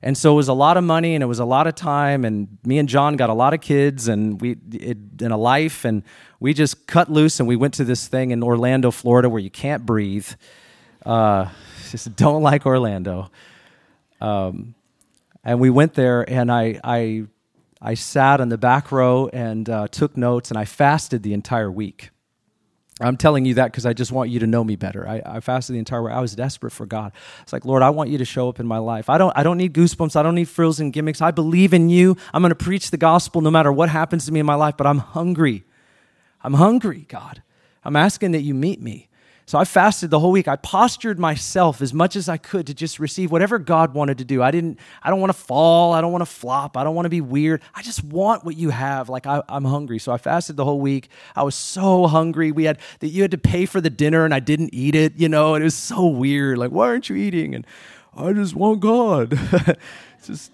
And 0.00 0.16
so 0.16 0.32
it 0.32 0.36
was 0.36 0.48
a 0.48 0.54
lot 0.54 0.78
of 0.78 0.84
money 0.84 1.14
and 1.14 1.22
it 1.22 1.26
was 1.26 1.38
a 1.38 1.44
lot 1.44 1.66
of 1.66 1.74
time. 1.74 2.24
And 2.24 2.56
me 2.64 2.78
and 2.78 2.88
John 2.88 3.16
got 3.16 3.28
a 3.28 3.34
lot 3.34 3.52
of 3.52 3.60
kids 3.60 4.08
and 4.08 4.40
we 4.40 4.56
it, 4.72 4.96
and 5.20 5.30
a 5.30 5.36
life. 5.36 5.84
And 5.84 6.04
we 6.40 6.54
just 6.54 6.86
cut 6.86 7.10
loose 7.10 7.38
and 7.38 7.46
we 7.46 7.56
went 7.56 7.74
to 7.74 7.84
this 7.84 8.08
thing 8.08 8.30
in 8.30 8.42
Orlando, 8.42 8.90
Florida, 8.90 9.28
where 9.28 9.42
you 9.42 9.50
can't 9.50 9.84
breathe. 9.84 10.28
Uh, 11.04 11.50
just 11.90 12.16
don't 12.16 12.42
like 12.42 12.64
Orlando. 12.64 13.30
Um, 14.22 14.75
and 15.46 15.60
we 15.60 15.70
went 15.70 15.94
there, 15.94 16.28
and 16.28 16.50
I, 16.50 16.80
I, 16.82 17.26
I 17.80 17.94
sat 17.94 18.40
in 18.40 18.48
the 18.48 18.58
back 18.58 18.90
row 18.90 19.30
and 19.32 19.70
uh, 19.70 19.86
took 19.86 20.16
notes, 20.16 20.50
and 20.50 20.58
I 20.58 20.64
fasted 20.64 21.22
the 21.22 21.32
entire 21.34 21.70
week. 21.70 22.10
I'm 23.00 23.16
telling 23.16 23.44
you 23.44 23.54
that 23.54 23.66
because 23.66 23.86
I 23.86 23.92
just 23.92 24.10
want 24.10 24.30
you 24.30 24.40
to 24.40 24.46
know 24.48 24.64
me 24.64 24.74
better. 24.74 25.06
I, 25.06 25.22
I, 25.24 25.40
fasted 25.40 25.74
the 25.74 25.78
entire 25.78 26.02
week. 26.02 26.14
I 26.14 26.20
was 26.20 26.34
desperate 26.34 26.72
for 26.72 26.84
God. 26.84 27.12
It's 27.42 27.52
like, 27.52 27.64
Lord, 27.64 27.82
I 27.82 27.90
want 27.90 28.10
you 28.10 28.18
to 28.18 28.24
show 28.24 28.48
up 28.48 28.58
in 28.58 28.66
my 28.66 28.78
life. 28.78 29.08
I 29.08 29.18
don't, 29.18 29.32
I 29.36 29.44
don't 29.44 29.58
need 29.58 29.72
goosebumps. 29.72 30.16
I 30.16 30.22
don't 30.24 30.34
need 30.34 30.48
frills 30.48 30.80
and 30.80 30.92
gimmicks. 30.92 31.20
I 31.20 31.30
believe 31.30 31.72
in 31.72 31.90
you. 31.90 32.16
I'm 32.34 32.42
going 32.42 32.50
to 32.50 32.56
preach 32.56 32.90
the 32.90 32.96
gospel 32.96 33.40
no 33.40 33.50
matter 33.50 33.70
what 33.70 33.88
happens 33.88 34.26
to 34.26 34.32
me 34.32 34.40
in 34.40 34.46
my 34.46 34.54
life, 34.56 34.76
but 34.76 34.86
I'm 34.86 34.98
hungry. 34.98 35.64
I'm 36.42 36.54
hungry, 36.54 37.04
God. 37.08 37.42
I'm 37.84 37.94
asking 37.94 38.32
that 38.32 38.42
you 38.42 38.54
meet 38.54 38.80
me. 38.80 39.08
So 39.48 39.58
I 39.58 39.64
fasted 39.64 40.10
the 40.10 40.18
whole 40.18 40.32
week. 40.32 40.48
I 40.48 40.56
postured 40.56 41.20
myself 41.20 41.80
as 41.80 41.94
much 41.94 42.16
as 42.16 42.28
I 42.28 42.36
could 42.36 42.66
to 42.66 42.74
just 42.74 42.98
receive 42.98 43.30
whatever 43.30 43.60
God 43.60 43.94
wanted 43.94 44.18
to 44.18 44.24
do. 44.24 44.42
I 44.42 44.50
didn't, 44.50 44.80
I 45.00 45.08
don't 45.08 45.20
want 45.20 45.32
to 45.32 45.38
fall. 45.38 45.92
I 45.92 46.00
don't 46.00 46.10
want 46.10 46.22
to 46.22 46.26
flop. 46.26 46.76
I 46.76 46.82
don't 46.82 46.96
want 46.96 47.06
to 47.06 47.10
be 47.10 47.20
weird. 47.20 47.62
I 47.72 47.82
just 47.82 48.02
want 48.02 48.44
what 48.44 48.56
you 48.56 48.70
have. 48.70 49.08
Like 49.08 49.24
I, 49.24 49.40
am 49.48 49.64
hungry. 49.64 50.00
So 50.00 50.10
I 50.10 50.18
fasted 50.18 50.56
the 50.56 50.64
whole 50.64 50.80
week. 50.80 51.10
I 51.36 51.44
was 51.44 51.54
so 51.54 52.08
hungry. 52.08 52.50
We 52.50 52.64
had 52.64 52.80
that 52.98 53.08
you 53.08 53.22
had 53.22 53.30
to 53.30 53.38
pay 53.38 53.66
for 53.66 53.80
the 53.80 53.88
dinner 53.88 54.24
and 54.24 54.34
I 54.34 54.40
didn't 54.40 54.74
eat 54.74 54.96
it, 54.96 55.14
you 55.14 55.28
know, 55.28 55.54
and 55.54 55.62
it 55.62 55.66
was 55.66 55.76
so 55.76 56.06
weird. 56.06 56.58
Like, 56.58 56.72
why 56.72 56.88
aren't 56.88 57.08
you 57.08 57.14
eating? 57.14 57.54
And 57.54 57.64
I 58.16 58.32
just 58.32 58.56
want 58.56 58.80
God. 58.80 59.38
just 60.24 60.50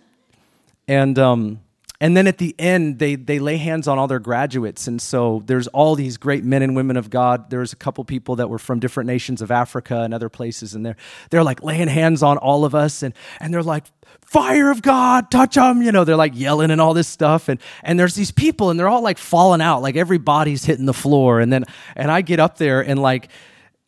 and 0.87 1.19
um 1.19 1.61
and 2.03 2.17
then 2.17 2.27
at 2.27 2.39
the 2.39 2.53
end, 2.59 2.99
they, 2.99 3.15
they 3.15 3.39
lay 3.39 3.59
hands 3.59 3.87
on 3.87 3.97
all 3.97 4.09
their 4.09 4.19
graduates. 4.19 4.89
And 4.89 5.01
so 5.01 5.41
there's 5.47 5.69
all 5.69 5.95
these 5.95 6.17
great 6.17 6.43
men 6.43 6.61
and 6.61 6.75
women 6.75 6.97
of 6.97 7.11
God. 7.11 7.49
There's 7.49 7.73
a 7.73 7.77
couple 7.77 8.03
people 8.03 8.35
that 8.37 8.51
were 8.51 8.59
from 8.59 8.81
different 8.81 9.07
nations 9.07 9.41
of 9.41 9.53
Africa 9.53 10.01
and 10.01 10.13
other 10.13 10.29
places. 10.29 10.75
And 10.75 10.85
they're, 10.85 10.97
they're 11.31 11.45
like 11.45 11.63
laying 11.63 11.87
hands 11.87 12.25
on 12.25 12.39
all 12.39 12.65
of 12.65 12.75
us. 12.75 13.05
And, 13.05 13.15
and 13.39 13.55
they're 13.55 13.63
like, 13.63 13.85
fire 14.21 14.73
of 14.73 14.83
God, 14.83 15.31
touch 15.31 15.55
them. 15.55 15.81
You 15.81 15.93
know, 15.93 16.03
they're 16.03 16.17
like 16.17 16.33
yelling 16.35 16.73
and 16.73 16.81
all 16.81 16.93
this 16.93 17.07
stuff. 17.07 17.49
And, 17.49 17.61
and 17.85 18.01
there's 18.01 18.17
these 18.17 18.33
people 18.33 18.71
and 18.71 18.81
they're 18.81 18.89
all 18.89 19.03
like 19.03 19.19
falling 19.19 19.61
out. 19.61 19.81
Like 19.81 19.95
everybody's 19.95 20.65
hitting 20.65 20.87
the 20.87 20.93
floor. 20.93 21.39
And 21.39 21.53
then, 21.53 21.65
and 21.95 22.11
I 22.11 22.23
get 22.23 22.41
up 22.41 22.59
there 22.59 22.81
and 22.81 23.01
like, 23.01 23.29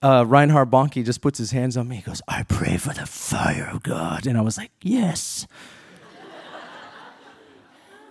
uh, 0.02 0.25
Reinhard 0.25 0.71
Bonnke 0.71 1.04
just 1.04 1.21
puts 1.21 1.37
his 1.37 1.50
hands 1.50 1.76
on 1.76 1.88
me. 1.88 1.97
He 1.97 2.02
goes, 2.02 2.23
I 2.28 2.44
pray 2.44 2.76
for 2.76 2.94
the 2.94 3.06
fire 3.06 3.68
of 3.73 3.83
God. 3.83 4.28
And 4.28 4.38
I 4.38 4.42
was 4.42 4.56
like, 4.56 4.71
yes. 4.83 5.49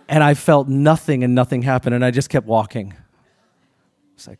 And 0.10 0.24
I 0.24 0.34
felt 0.34 0.68
nothing 0.68 1.24
and 1.24 1.34
nothing 1.34 1.62
happened, 1.62 1.96
and 1.96 2.04
I 2.04 2.12
just 2.12 2.30
kept 2.30 2.46
walking. 2.46 2.94
It's 4.16 4.28
like, 4.28 4.40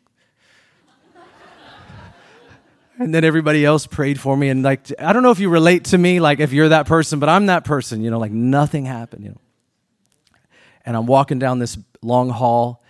and 2.98 3.14
then 3.14 3.24
everybody 3.24 3.64
else 3.64 3.86
prayed 3.86 4.20
for 4.20 4.36
me. 4.36 4.48
And 4.48 4.62
like, 4.62 4.92
I 5.00 5.12
don't 5.12 5.22
know 5.22 5.30
if 5.30 5.40
you 5.40 5.48
relate 5.48 5.84
to 5.86 5.98
me, 5.98 6.20
like 6.20 6.38
if 6.38 6.52
you're 6.52 6.68
that 6.68 6.86
person, 6.86 7.18
but 7.18 7.28
I'm 7.28 7.46
that 7.46 7.64
person, 7.64 8.02
you 8.02 8.10
know, 8.10 8.18
like 8.18 8.30
nothing 8.30 8.84
happened, 8.84 9.24
you 9.24 9.30
know. 9.30 9.40
And 10.86 10.96
I'm 10.96 11.06
walking 11.06 11.38
down 11.38 11.58
this 11.58 11.78
long 12.02 12.28
hall, 12.28 12.82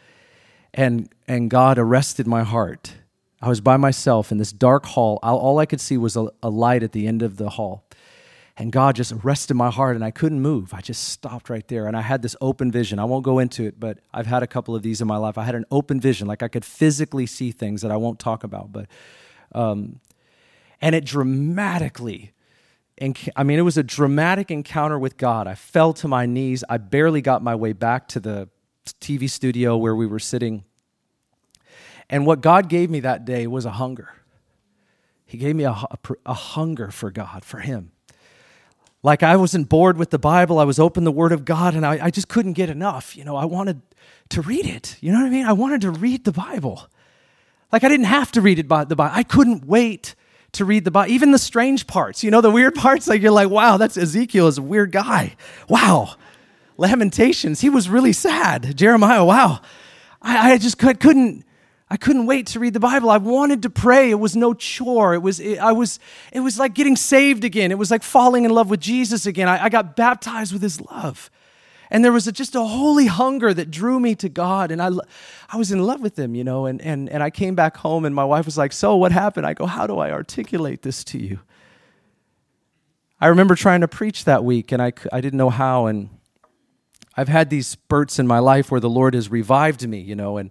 and, 0.74 1.08
and 1.28 1.48
God 1.48 1.78
arrested 1.78 2.26
my 2.26 2.42
heart. 2.42 2.92
I 3.40 3.48
was 3.48 3.60
by 3.60 3.76
myself 3.76 4.32
in 4.32 4.38
this 4.38 4.52
dark 4.52 4.84
hall. 4.84 5.20
All 5.22 5.58
I 5.58 5.66
could 5.66 5.80
see 5.80 5.96
was 5.96 6.16
a, 6.16 6.28
a 6.42 6.50
light 6.50 6.82
at 6.82 6.92
the 6.92 7.06
end 7.06 7.22
of 7.22 7.36
the 7.36 7.50
hall. 7.50 7.83
And 8.56 8.70
God 8.70 8.94
just 8.94 9.10
arrested 9.10 9.54
my 9.54 9.70
heart, 9.70 9.96
and 9.96 10.04
I 10.04 10.12
couldn't 10.12 10.40
move. 10.40 10.72
I 10.72 10.80
just 10.80 11.08
stopped 11.08 11.50
right 11.50 11.66
there. 11.66 11.88
And 11.88 11.96
I 11.96 12.02
had 12.02 12.22
this 12.22 12.36
open 12.40 12.70
vision. 12.70 13.00
I 13.00 13.04
won't 13.04 13.24
go 13.24 13.40
into 13.40 13.64
it, 13.64 13.80
but 13.80 13.98
I've 14.12 14.26
had 14.26 14.44
a 14.44 14.46
couple 14.46 14.76
of 14.76 14.82
these 14.82 15.00
in 15.00 15.08
my 15.08 15.16
life. 15.16 15.36
I 15.36 15.42
had 15.42 15.56
an 15.56 15.64
open 15.72 16.00
vision, 16.00 16.28
like 16.28 16.42
I 16.42 16.48
could 16.48 16.64
physically 16.64 17.26
see 17.26 17.50
things 17.50 17.82
that 17.82 17.90
I 17.90 17.96
won't 17.96 18.20
talk 18.20 18.44
about. 18.44 18.70
But, 18.70 18.86
um, 19.52 20.00
and 20.80 20.94
it 20.94 21.04
dramatically, 21.04 22.32
and 22.96 23.18
I 23.34 23.42
mean, 23.42 23.58
it 23.58 23.62
was 23.62 23.76
a 23.76 23.82
dramatic 23.82 24.52
encounter 24.52 25.00
with 25.00 25.16
God. 25.16 25.48
I 25.48 25.56
fell 25.56 25.92
to 25.94 26.06
my 26.06 26.26
knees. 26.26 26.62
I 26.68 26.76
barely 26.76 27.22
got 27.22 27.42
my 27.42 27.56
way 27.56 27.72
back 27.72 28.06
to 28.08 28.20
the 28.20 28.48
TV 29.00 29.28
studio 29.28 29.76
where 29.76 29.96
we 29.96 30.06
were 30.06 30.20
sitting. 30.20 30.62
And 32.08 32.24
what 32.24 32.40
God 32.40 32.68
gave 32.68 32.88
me 32.88 33.00
that 33.00 33.24
day 33.24 33.48
was 33.48 33.64
a 33.64 33.72
hunger. 33.72 34.14
He 35.26 35.38
gave 35.38 35.56
me 35.56 35.64
a, 35.64 35.72
a, 35.72 35.98
a 36.24 36.34
hunger 36.34 36.92
for 36.92 37.10
God, 37.10 37.44
for 37.44 37.58
Him 37.58 37.90
like 39.04 39.22
I 39.22 39.36
wasn't 39.36 39.68
bored 39.68 39.98
with 39.98 40.10
the 40.10 40.18
Bible. 40.18 40.58
I 40.58 40.64
was 40.64 40.78
open 40.80 41.04
the 41.04 41.12
Word 41.12 41.30
of 41.30 41.44
God 41.44 41.74
and 41.74 41.84
I, 41.84 42.06
I 42.06 42.10
just 42.10 42.26
couldn't 42.26 42.54
get 42.54 42.70
enough. 42.70 43.16
You 43.16 43.22
know, 43.22 43.36
I 43.36 43.44
wanted 43.44 43.82
to 44.30 44.40
read 44.40 44.64
it. 44.64 44.96
You 45.00 45.12
know 45.12 45.18
what 45.18 45.26
I 45.26 45.30
mean? 45.30 45.44
I 45.44 45.52
wanted 45.52 45.82
to 45.82 45.90
read 45.90 46.24
the 46.24 46.32
Bible. 46.32 46.88
Like 47.70 47.84
I 47.84 47.88
didn't 47.88 48.06
have 48.06 48.32
to 48.32 48.40
read 48.40 48.58
it 48.58 48.66
by 48.66 48.84
the 48.84 48.96
Bible. 48.96 49.14
I 49.14 49.22
couldn't 49.22 49.66
wait 49.66 50.14
to 50.52 50.64
read 50.64 50.86
the 50.86 50.90
Bible. 50.90 51.12
Even 51.12 51.32
the 51.32 51.38
strange 51.38 51.86
parts, 51.86 52.24
you 52.24 52.30
know, 52.30 52.40
the 52.40 52.50
weird 52.50 52.74
parts, 52.76 53.06
like 53.06 53.20
you're 53.20 53.30
like, 53.30 53.50
wow, 53.50 53.76
that's 53.76 53.98
Ezekiel 53.98 54.48
is 54.48 54.56
a 54.56 54.62
weird 54.62 54.90
guy. 54.90 55.36
Wow. 55.68 56.14
Lamentations, 56.78 57.60
he 57.60 57.68
was 57.68 57.90
really 57.90 58.12
sad. 58.14 58.74
Jeremiah, 58.74 59.24
wow. 59.24 59.60
I, 60.22 60.52
I 60.52 60.58
just 60.58 60.78
could, 60.78 60.98
couldn't 60.98 61.44
I 61.90 61.96
couldn't 61.96 62.26
wait 62.26 62.46
to 62.48 62.60
read 62.60 62.72
the 62.72 62.80
Bible. 62.80 63.10
I 63.10 63.18
wanted 63.18 63.62
to 63.62 63.70
pray. 63.70 64.10
It 64.10 64.18
was 64.18 64.34
no 64.34 64.54
chore. 64.54 65.14
It 65.14 65.18
was, 65.18 65.38
it, 65.38 65.58
I 65.58 65.72
was, 65.72 65.98
it 66.32 66.40
was 66.40 66.58
like 66.58 66.74
getting 66.74 66.96
saved 66.96 67.44
again. 67.44 67.70
It 67.70 67.78
was 67.78 67.90
like 67.90 68.02
falling 68.02 68.44
in 68.44 68.50
love 68.50 68.70
with 68.70 68.80
Jesus 68.80 69.26
again. 69.26 69.48
I, 69.48 69.64
I 69.64 69.68
got 69.68 69.94
baptized 69.94 70.52
with 70.52 70.62
his 70.62 70.80
love. 70.80 71.30
And 71.90 72.04
there 72.04 72.12
was 72.12 72.26
a, 72.26 72.32
just 72.32 72.54
a 72.54 72.64
holy 72.64 73.06
hunger 73.06 73.52
that 73.52 73.70
drew 73.70 74.00
me 74.00 74.14
to 74.16 74.28
God. 74.28 74.70
And 74.70 74.80
I, 74.80 74.90
I 75.50 75.56
was 75.56 75.70
in 75.70 75.84
love 75.84 76.00
with 76.00 76.18
him, 76.18 76.34
you 76.34 76.42
know. 76.42 76.66
And, 76.66 76.80
and, 76.80 77.08
and 77.10 77.22
I 77.22 77.30
came 77.30 77.54
back 77.54 77.76
home, 77.76 78.04
and 78.04 78.14
my 78.14 78.24
wife 78.24 78.46
was 78.46 78.58
like, 78.58 78.72
So, 78.72 78.96
what 78.96 79.12
happened? 79.12 79.46
I 79.46 79.54
go, 79.54 79.66
How 79.66 79.86
do 79.86 79.98
I 79.98 80.10
articulate 80.10 80.82
this 80.82 81.04
to 81.04 81.18
you? 81.18 81.40
I 83.20 83.28
remember 83.28 83.54
trying 83.54 83.82
to 83.82 83.88
preach 83.88 84.24
that 84.24 84.42
week, 84.44 84.72
and 84.72 84.82
I, 84.82 84.92
I 85.12 85.20
didn't 85.20 85.36
know 85.36 85.50
how. 85.50 85.86
And 85.86 86.08
I've 87.16 87.28
had 87.28 87.50
these 87.50 87.66
spurts 87.66 88.18
in 88.18 88.26
my 88.26 88.38
life 88.38 88.70
where 88.70 88.80
the 88.80 88.90
Lord 88.90 89.14
has 89.14 89.30
revived 89.30 89.86
me, 89.86 90.00
you 90.00 90.16
know. 90.16 90.38
And 90.38 90.50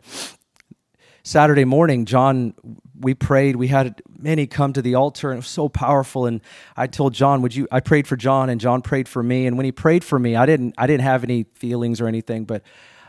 Saturday 1.23 1.63
morning, 1.63 2.03
John, 2.03 2.53
we 2.99 3.13
prayed. 3.13 3.55
We 3.55 3.69
had 3.69 4.01
many 4.19 4.45
come 4.45 4.73
to 4.73 4.81
the 4.81 4.95
altar, 4.95 5.29
and 5.31 5.37
it 5.37 5.39
was 5.39 5.47
so 5.47 5.69
powerful. 5.69 6.25
And 6.25 6.41
I 6.75 6.87
told 6.87 7.13
John, 7.13 7.41
"Would 7.41 7.55
you?" 7.55 7.67
I 7.71 7.79
prayed 7.79 8.07
for 8.07 8.17
John, 8.17 8.49
and 8.49 8.59
John 8.59 8.81
prayed 8.81 9.07
for 9.07 9.23
me. 9.23 9.47
And 9.47 9.55
when 9.55 9.65
he 9.65 9.71
prayed 9.71 10.03
for 10.03 10.19
me, 10.19 10.35
I 10.35 10.45
didn't, 10.45 10.75
I 10.77 10.85
didn't 10.85 11.03
have 11.03 11.23
any 11.23 11.45
feelings 11.55 12.01
or 12.01 12.07
anything, 12.07 12.43
but 12.43 12.61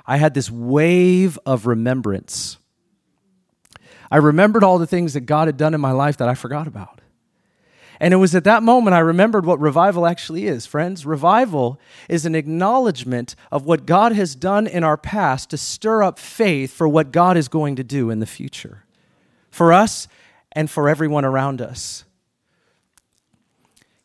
I 0.06 0.16
had 0.16 0.32
this 0.32 0.48
wave 0.50 1.38
of 1.44 1.66
remembrance. 1.66 2.58
I 4.10 4.18
remembered 4.18 4.62
all 4.62 4.78
the 4.78 4.86
things 4.86 5.14
that 5.14 5.22
God 5.22 5.48
had 5.48 5.56
done 5.56 5.74
in 5.74 5.80
my 5.80 5.92
life 5.92 6.18
that 6.18 6.28
I 6.28 6.34
forgot 6.34 6.68
about. 6.68 7.00
And 8.00 8.12
it 8.12 8.18
was 8.18 8.34
at 8.34 8.44
that 8.44 8.62
moment 8.62 8.94
I 8.94 9.00
remembered 9.00 9.46
what 9.46 9.60
revival 9.60 10.06
actually 10.06 10.46
is, 10.46 10.66
friends. 10.66 11.06
Revival 11.06 11.78
is 12.08 12.26
an 12.26 12.34
acknowledgement 12.34 13.36
of 13.52 13.64
what 13.64 13.86
God 13.86 14.12
has 14.12 14.34
done 14.34 14.66
in 14.66 14.84
our 14.84 14.96
past 14.96 15.50
to 15.50 15.56
stir 15.56 16.02
up 16.02 16.18
faith 16.18 16.72
for 16.72 16.88
what 16.88 17.12
God 17.12 17.36
is 17.36 17.48
going 17.48 17.76
to 17.76 17.84
do 17.84 18.10
in 18.10 18.20
the 18.20 18.26
future, 18.26 18.84
for 19.50 19.72
us 19.72 20.08
and 20.52 20.70
for 20.70 20.88
everyone 20.88 21.24
around 21.24 21.60
us 21.60 22.04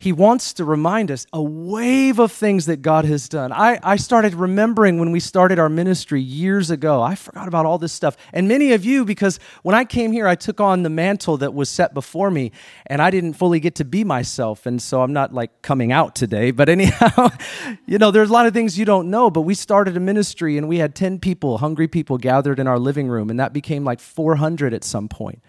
he 0.02 0.14
wants 0.14 0.54
to 0.54 0.64
remind 0.64 1.12
us 1.12 1.28
a 1.34 1.44
wave 1.44 2.20
of 2.20 2.32
things 2.32 2.68
that 2.68 2.82
God 2.82 3.04
has 3.04 3.28
done. 3.28 3.52
I, 3.52 3.80
I 3.84 3.98
started 3.98 4.34
remembering 4.34 4.98
when 4.98 5.12
we 5.12 5.20
started 5.20 5.60
our 5.60 5.68
ministry 5.68 6.22
years 6.22 6.72
ago. 6.72 7.02
I 7.02 7.16
forgot 7.16 7.50
about 7.50 7.66
all 7.66 7.78
this 7.78 7.92
stuff. 7.92 8.16
And 8.32 8.48
many 8.48 8.72
of 8.72 8.86
you, 8.86 9.04
because 9.04 9.42
when 9.62 9.76
I 9.76 9.84
came 9.84 10.14
here, 10.14 10.26
I 10.26 10.36
took 10.36 10.62
on 10.62 10.84
the 10.84 10.90
mantle 10.90 11.36
that 11.40 11.54
was 11.54 11.70
set 11.70 11.94
before 11.94 12.32
me, 12.32 12.54
and 12.88 13.02
I 13.02 13.12
didn't 13.12 13.34
fully 13.34 13.60
get 13.60 13.76
to 13.76 13.84
be 13.84 14.06
myself. 14.06 14.66
And 14.66 14.82
so 14.82 15.02
I'm 15.02 15.12
not 15.12 15.34
like 15.34 15.62
coming 15.64 15.92
out 15.92 16.16
today. 16.16 16.52
But 16.52 16.70
anyhow, 16.70 17.32
you 17.86 17.98
know, 17.98 18.10
there's 18.10 18.30
a 18.30 18.34
lot 18.34 18.46
of 18.46 18.54
things 18.54 18.80
you 18.80 18.86
don't 18.86 19.10
know. 19.10 19.30
But 19.30 19.42
we 19.42 19.54
started 19.54 19.98
a 19.98 20.00
ministry, 20.00 20.58
and 20.58 20.70
we 20.70 20.78
had 20.78 20.96
10 20.96 21.20
people, 21.20 21.58
hungry 21.58 21.90
people, 21.90 22.18
gathered 22.18 22.58
in 22.58 22.68
our 22.68 22.80
living 22.80 23.10
room, 23.10 23.30
and 23.30 23.38
that 23.42 23.52
became 23.52 23.84
like 23.84 24.00
400 24.00 24.74
at 24.74 24.86
some 24.86 25.10
point. 25.10 25.42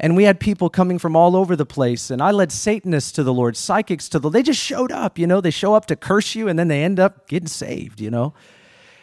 And 0.00 0.16
we 0.16 0.24
had 0.24 0.38
people 0.38 0.70
coming 0.70 0.98
from 0.98 1.16
all 1.16 1.34
over 1.34 1.56
the 1.56 1.66
place. 1.66 2.10
And 2.10 2.22
I 2.22 2.30
led 2.30 2.52
Satanists 2.52 3.12
to 3.12 3.24
the 3.24 3.32
Lord, 3.32 3.56
psychics 3.56 4.08
to 4.10 4.18
the 4.18 4.30
They 4.30 4.42
just 4.42 4.60
showed 4.60 4.92
up, 4.92 5.18
you 5.18 5.26
know. 5.26 5.40
They 5.40 5.50
show 5.50 5.74
up 5.74 5.86
to 5.86 5.96
curse 5.96 6.34
you 6.34 6.48
and 6.48 6.58
then 6.58 6.68
they 6.68 6.82
end 6.82 7.00
up 7.00 7.28
getting 7.28 7.48
saved, 7.48 8.00
you 8.00 8.10
know. 8.10 8.34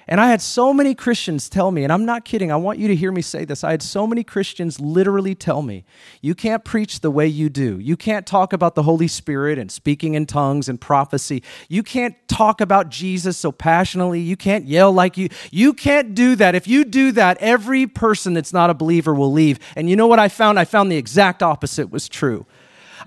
And 0.08 0.22
I 0.22 0.28
had 0.28 0.40
so 0.42 0.72
many 0.72 0.94
Christians 0.94 1.50
tell 1.50 1.72
me, 1.72 1.84
and 1.84 1.92
I'm 1.92 2.06
not 2.06 2.26
kidding, 2.26 2.52
I 2.52 2.58
want 2.58 2.78
you 2.78 2.88
to 2.88 2.96
hear 2.96 3.12
me 3.12 3.24
say 3.24 3.44
this. 3.44 3.64
I 3.64 3.72
had 3.72 3.82
so 3.82 4.06
many 4.06 4.24
Christians 4.24 4.80
literally 4.80 5.34
tell 5.34 5.64
me, 5.64 5.84
you 6.22 6.36
can't 6.36 6.64
preach 6.64 7.00
the 7.00 7.10
way 7.10 7.26
you 7.26 7.50
do. 7.50 7.80
You 7.80 7.98
can't 7.98 8.28
talk 8.28 8.54
about 8.54 8.76
the 8.76 8.84
Holy 8.84 9.08
Spirit 9.08 9.58
and 9.58 9.72
speaking 9.72 10.14
in 10.14 10.28
tongues 10.28 10.70
and 10.70 10.80
prophecy. 10.80 11.42
You 11.70 11.82
can't 11.82 12.16
talk 12.28 12.62
about 12.62 12.90
Jesus 12.90 13.36
so 13.36 13.52
passionately. 13.52 14.20
You 14.20 14.38
can't 14.38 14.66
yell 14.66 14.92
like 14.92 15.18
you. 15.18 15.30
You 15.50 15.74
can't 15.74 16.14
do 16.14 16.36
that. 16.36 16.54
If 16.54 16.68
you 16.68 16.86
do 16.86 17.12
that, 17.14 17.38
every 17.40 17.88
person 17.88 18.36
that's 18.36 18.54
not 18.54 18.70
a 18.70 18.76
believer 18.76 19.14
will 19.14 19.32
leave. 19.32 19.58
And 19.76 19.90
you 19.90 19.96
know 19.96 20.08
what 20.08 20.20
I 20.20 20.28
found? 20.28 20.60
I 20.60 20.66
found 20.66 20.92
the 20.92 20.98
exact 20.98 21.42
opposite 21.42 21.90
was 21.90 22.08
true. 22.08 22.46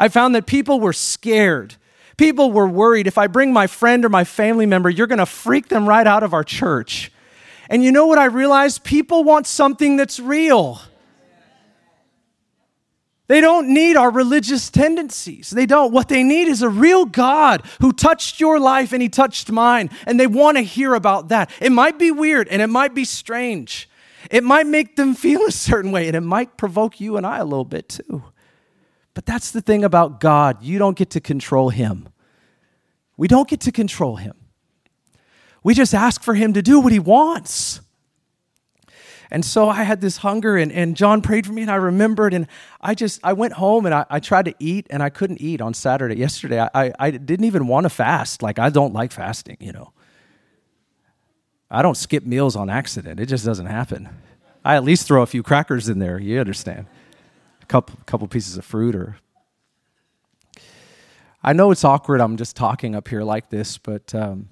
I 0.00 0.08
found 0.08 0.34
that 0.34 0.46
people 0.46 0.80
were 0.80 0.92
scared 0.92 1.76
People 2.18 2.50
were 2.50 2.68
worried 2.68 3.06
if 3.06 3.16
I 3.16 3.28
bring 3.28 3.52
my 3.52 3.66
friend 3.66 4.04
or 4.04 4.08
my 4.08 4.24
family 4.24 4.66
member, 4.66 4.90
you're 4.90 5.06
going 5.06 5.20
to 5.20 5.26
freak 5.26 5.68
them 5.68 5.88
right 5.88 6.06
out 6.06 6.22
of 6.22 6.34
our 6.34 6.44
church. 6.44 7.10
And 7.70 7.82
you 7.82 7.92
know 7.92 8.06
what 8.06 8.18
I 8.18 8.24
realized? 8.26 8.82
People 8.82 9.24
want 9.24 9.46
something 9.46 9.96
that's 9.96 10.18
real. 10.18 10.80
They 13.28 13.40
don't 13.40 13.72
need 13.72 13.96
our 13.96 14.10
religious 14.10 14.68
tendencies. 14.68 15.50
They 15.50 15.66
don't. 15.66 15.92
What 15.92 16.08
they 16.08 16.22
need 16.22 16.48
is 16.48 16.62
a 16.62 16.68
real 16.68 17.04
God 17.04 17.62
who 17.80 17.92
touched 17.92 18.40
your 18.40 18.58
life 18.58 18.92
and 18.92 19.00
he 19.00 19.08
touched 19.08 19.52
mine. 19.52 19.90
And 20.04 20.18
they 20.18 20.26
want 20.26 20.56
to 20.56 20.62
hear 20.62 20.94
about 20.94 21.28
that. 21.28 21.50
It 21.60 21.70
might 21.70 21.98
be 21.98 22.10
weird 22.10 22.48
and 22.48 22.60
it 22.60 22.68
might 22.68 22.94
be 22.94 23.04
strange. 23.04 23.88
It 24.30 24.42
might 24.42 24.66
make 24.66 24.96
them 24.96 25.14
feel 25.14 25.44
a 25.46 25.52
certain 25.52 25.92
way 25.92 26.08
and 26.08 26.16
it 26.16 26.22
might 26.22 26.56
provoke 26.56 27.00
you 27.00 27.16
and 27.16 27.24
I 27.24 27.38
a 27.38 27.44
little 27.44 27.64
bit 27.66 27.88
too. 27.90 28.24
But 29.18 29.26
that's 29.26 29.50
the 29.50 29.60
thing 29.60 29.82
about 29.82 30.20
God. 30.20 30.62
You 30.62 30.78
don't 30.78 30.96
get 30.96 31.10
to 31.10 31.20
control 31.20 31.70
him. 31.70 32.08
We 33.16 33.26
don't 33.26 33.48
get 33.48 33.62
to 33.62 33.72
control 33.72 34.14
him. 34.14 34.34
We 35.64 35.74
just 35.74 35.92
ask 35.92 36.22
for 36.22 36.34
him 36.34 36.52
to 36.52 36.62
do 36.62 36.78
what 36.78 36.92
he 36.92 37.00
wants. 37.00 37.80
And 39.28 39.44
so 39.44 39.68
I 39.68 39.82
had 39.82 40.00
this 40.00 40.18
hunger, 40.18 40.56
and, 40.56 40.70
and 40.70 40.96
John 40.96 41.20
prayed 41.20 41.46
for 41.46 41.52
me, 41.52 41.62
and 41.62 41.70
I 41.72 41.74
remembered, 41.74 42.32
and 42.32 42.46
I 42.80 42.94
just, 42.94 43.18
I 43.24 43.32
went 43.32 43.54
home 43.54 43.86
and 43.86 43.92
I, 43.92 44.06
I 44.08 44.20
tried 44.20 44.44
to 44.44 44.54
eat, 44.60 44.86
and 44.88 45.02
I 45.02 45.10
couldn't 45.10 45.40
eat 45.40 45.60
on 45.60 45.74
Saturday. 45.74 46.14
Yesterday, 46.14 46.60
I, 46.60 46.70
I, 46.72 46.92
I 47.00 47.10
didn't 47.10 47.46
even 47.46 47.66
want 47.66 47.86
to 47.86 47.90
fast. 47.90 48.40
Like, 48.40 48.60
I 48.60 48.70
don't 48.70 48.92
like 48.92 49.10
fasting, 49.10 49.56
you 49.58 49.72
know. 49.72 49.92
I 51.68 51.82
don't 51.82 51.96
skip 51.96 52.24
meals 52.24 52.54
on 52.54 52.70
accident. 52.70 53.18
It 53.18 53.26
just 53.26 53.44
doesn't 53.44 53.66
happen. 53.66 54.10
I 54.64 54.76
at 54.76 54.84
least 54.84 55.08
throw 55.08 55.22
a 55.22 55.26
few 55.26 55.42
crackers 55.42 55.88
in 55.88 55.98
there, 55.98 56.20
you 56.20 56.38
understand 56.38 56.86
couple 57.68 57.98
couple 58.06 58.26
pieces 58.28 58.56
of 58.56 58.64
fruit 58.64 58.94
or 58.94 59.16
I 61.42 61.52
know 61.52 61.70
it's 61.70 61.84
awkward. 61.84 62.20
I'm 62.20 62.36
just 62.36 62.56
talking 62.56 62.94
up 62.94 63.08
here 63.08 63.22
like 63.22 63.48
this, 63.48 63.78
but 63.78 64.12
um, 64.14 64.48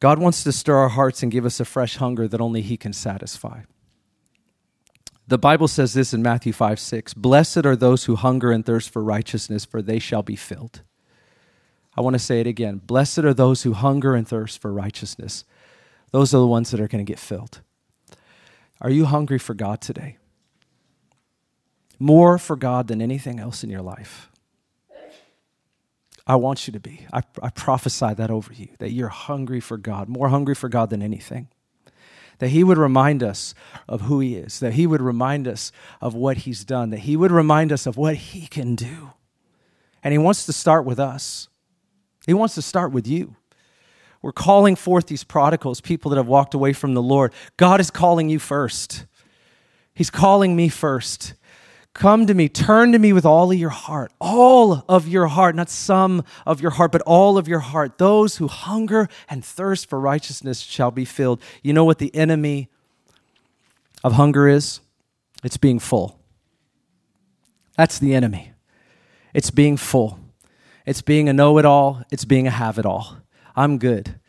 God 0.00 0.18
wants 0.18 0.42
to 0.44 0.52
stir 0.52 0.76
our 0.76 0.88
hearts 0.88 1.22
and 1.22 1.30
give 1.30 1.44
us 1.44 1.60
a 1.60 1.64
fresh 1.64 1.96
hunger 1.96 2.26
that 2.26 2.40
only 2.40 2.60
He 2.62 2.76
can 2.76 2.92
satisfy. 2.92 3.62
The 5.28 5.38
Bible 5.38 5.68
says 5.68 5.94
this 5.94 6.12
in 6.12 6.22
Matthew 6.22 6.52
5 6.52 6.80
6 6.80 7.14
Blessed 7.14 7.64
are 7.64 7.76
those 7.76 8.04
who 8.04 8.16
hunger 8.16 8.50
and 8.50 8.66
thirst 8.66 8.90
for 8.90 9.04
righteousness, 9.04 9.64
for 9.64 9.80
they 9.80 10.00
shall 10.00 10.22
be 10.22 10.36
filled. 10.36 10.82
I 11.96 12.00
want 12.00 12.14
to 12.14 12.18
say 12.18 12.40
it 12.40 12.46
again. 12.46 12.80
Blessed 12.84 13.20
are 13.20 13.34
those 13.34 13.62
who 13.62 13.72
hunger 13.72 14.14
and 14.14 14.26
thirst 14.26 14.60
for 14.60 14.72
righteousness. 14.72 15.44
Those 16.10 16.34
are 16.34 16.38
the 16.38 16.46
ones 16.46 16.70
that 16.70 16.80
are 16.80 16.88
going 16.88 17.04
to 17.04 17.10
get 17.10 17.20
filled. 17.20 17.60
Are 18.80 18.90
you 18.90 19.04
hungry 19.04 19.38
for 19.38 19.54
God 19.54 19.80
today? 19.80 20.16
More 22.00 22.38
for 22.38 22.56
God 22.56 22.88
than 22.88 23.00
anything 23.00 23.38
else 23.38 23.62
in 23.62 23.70
your 23.70 23.82
life? 23.82 24.28
I 26.26 26.36
want 26.36 26.66
you 26.66 26.72
to 26.72 26.80
be. 26.80 27.06
I, 27.12 27.22
I 27.42 27.50
prophesy 27.50 28.14
that 28.14 28.30
over 28.30 28.52
you, 28.52 28.68
that 28.78 28.92
you're 28.92 29.08
hungry 29.08 29.60
for 29.60 29.76
God, 29.76 30.08
more 30.08 30.28
hungry 30.28 30.54
for 30.54 30.68
God 30.68 30.90
than 30.90 31.02
anything. 31.02 31.48
That 32.38 32.48
He 32.48 32.64
would 32.64 32.78
remind 32.78 33.22
us 33.22 33.54
of 33.88 34.02
who 34.02 34.20
He 34.20 34.36
is, 34.36 34.60
that 34.60 34.74
He 34.74 34.86
would 34.86 35.02
remind 35.02 35.46
us 35.46 35.72
of 36.00 36.14
what 36.14 36.38
He's 36.38 36.64
done, 36.64 36.90
that 36.90 37.00
He 37.00 37.16
would 37.16 37.32
remind 37.32 37.72
us 37.72 37.86
of 37.86 37.96
what 37.96 38.14
He 38.16 38.46
can 38.46 38.74
do. 38.74 39.12
And 40.02 40.12
He 40.12 40.18
wants 40.18 40.46
to 40.46 40.52
start 40.52 40.84
with 40.84 40.98
us, 40.98 41.48
He 42.26 42.34
wants 42.34 42.54
to 42.54 42.62
start 42.62 42.92
with 42.92 43.06
you. 43.06 43.36
We're 44.22 44.32
calling 44.32 44.76
forth 44.76 45.06
these 45.06 45.24
prodigals, 45.24 45.80
people 45.80 46.10
that 46.10 46.16
have 46.18 46.28
walked 46.28 46.52
away 46.52 46.74
from 46.74 46.92
the 46.92 47.02
Lord. 47.02 47.32
God 47.56 47.80
is 47.80 47.90
calling 47.90 48.28
you 48.28 48.38
first. 48.38 49.06
He's 49.94 50.10
calling 50.10 50.54
me 50.54 50.68
first. 50.68 51.34
Come 51.92 52.26
to 52.26 52.34
me, 52.34 52.48
turn 52.48 52.92
to 52.92 52.98
me 52.98 53.12
with 53.12 53.26
all 53.26 53.50
of 53.50 53.58
your 53.58 53.70
heart, 53.70 54.12
all 54.20 54.84
of 54.88 55.08
your 55.08 55.26
heart, 55.26 55.56
not 55.56 55.68
some 55.68 56.24
of 56.46 56.60
your 56.60 56.70
heart, 56.70 56.92
but 56.92 57.02
all 57.02 57.36
of 57.36 57.48
your 57.48 57.58
heart. 57.58 57.98
Those 57.98 58.36
who 58.36 58.46
hunger 58.46 59.08
and 59.28 59.44
thirst 59.44 59.90
for 59.90 59.98
righteousness 59.98 60.60
shall 60.60 60.92
be 60.92 61.04
filled. 61.04 61.42
You 61.62 61.72
know 61.72 61.84
what 61.84 61.98
the 61.98 62.14
enemy 62.14 62.68
of 64.04 64.12
hunger 64.12 64.46
is? 64.46 64.80
It's 65.42 65.56
being 65.56 65.80
full. 65.80 66.20
That's 67.76 67.98
the 67.98 68.14
enemy. 68.14 68.52
It's 69.34 69.50
being 69.50 69.76
full. 69.76 70.20
It's 70.86 71.02
being 71.02 71.28
a 71.28 71.32
know 71.32 71.58
it 71.58 71.64
all. 71.64 72.02
It's 72.10 72.24
being 72.24 72.46
a 72.46 72.50
have 72.50 72.78
it 72.78 72.86
all. 72.86 73.16
I'm 73.56 73.78
good. 73.78 74.20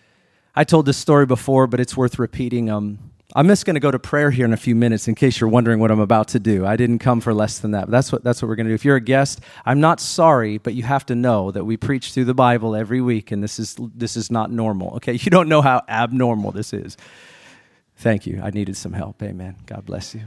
I 0.55 0.63
told 0.63 0.85
this 0.85 0.97
story 0.97 1.25
before, 1.25 1.67
but 1.67 1.79
it's 1.79 1.95
worth 1.95 2.17
repeating. 2.17 2.69
Um, 2.69 3.10
I'm 3.33 3.47
just 3.47 3.65
going 3.65 3.75
to 3.75 3.79
go 3.79 3.91
to 3.91 4.00
prayer 4.00 4.29
here 4.29 4.45
in 4.45 4.51
a 4.51 4.57
few 4.57 4.75
minutes 4.75 5.07
in 5.07 5.15
case 5.15 5.39
you're 5.39 5.50
wondering 5.50 5.79
what 5.79 5.89
I'm 5.89 6.01
about 6.01 6.29
to 6.29 6.39
do. 6.39 6.65
I 6.65 6.75
didn't 6.75 7.00
come 7.00 7.21
for 7.21 7.33
less 7.33 7.59
than 7.59 7.71
that. 7.71 7.85
But 7.85 7.91
that's 7.91 8.11
what, 8.11 8.23
that's 8.23 8.41
what 8.41 8.50
we're 8.50 8.55
going 8.55 8.65
to 8.65 8.71
do. 8.71 8.75
If 8.75 8.83
you're 8.83 8.97
a 8.97 9.01
guest, 9.01 9.39
I'm 9.65 9.79
not 9.79 10.01
sorry, 10.01 10.57
but 10.57 10.73
you 10.73 10.83
have 10.83 11.05
to 11.05 11.15
know 11.15 11.50
that 11.51 11.63
we 11.63 11.77
preach 11.77 12.11
through 12.11 12.25
the 12.25 12.33
Bible 12.33 12.75
every 12.75 13.00
week, 13.00 13.31
and 13.31 13.41
this 13.41 13.57
is, 13.57 13.77
this 13.95 14.17
is 14.17 14.31
not 14.31 14.51
normal. 14.51 14.95
Okay? 14.95 15.13
You 15.21 15.29
don't 15.29 15.50
know 15.50 15.61
how 15.61 15.83
abnormal 15.88 16.51
this 16.51 16.73
is. 16.73 16.97
Thank 17.97 18.25
you. 18.25 18.41
I 18.43 18.50
needed 18.50 18.75
some 18.75 18.91
help. 18.91 19.21
Amen. 19.21 19.55
God 19.65 19.85
bless 19.85 20.15
you. 20.15 20.21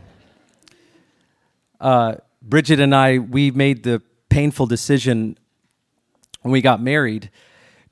Uh, 1.81 2.15
Bridget 2.41 2.81
and 2.81 2.95
I, 2.95 3.19
we 3.19 3.51
made 3.51 3.83
the 3.83 4.01
painful 4.29 4.67
decision 4.67 5.37
when 6.43 6.53
we 6.53 6.61
got 6.63 6.81
married 6.81 7.31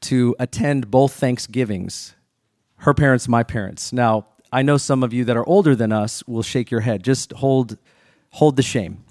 to 0.03 0.37
attend 0.39 0.91
both 0.91 1.13
Thanksgivings 1.13 2.15
her 2.83 2.95
parents, 2.95 3.29
my 3.29 3.45
parents. 3.45 3.93
Now, 3.93 4.27
I 4.53 4.61
know 4.63 4.77
some 4.77 5.03
of 5.03 5.15
you 5.15 5.25
that 5.25 5.37
are 5.37 5.49
older 5.49 5.75
than 5.75 5.93
us 5.93 6.23
will 6.27 6.43
shake 6.43 6.71
your 6.71 6.83
head. 6.83 7.03
Just 7.03 7.33
hold, 7.33 7.79
hold 8.31 8.57
the 8.57 8.63
shame. 8.63 9.05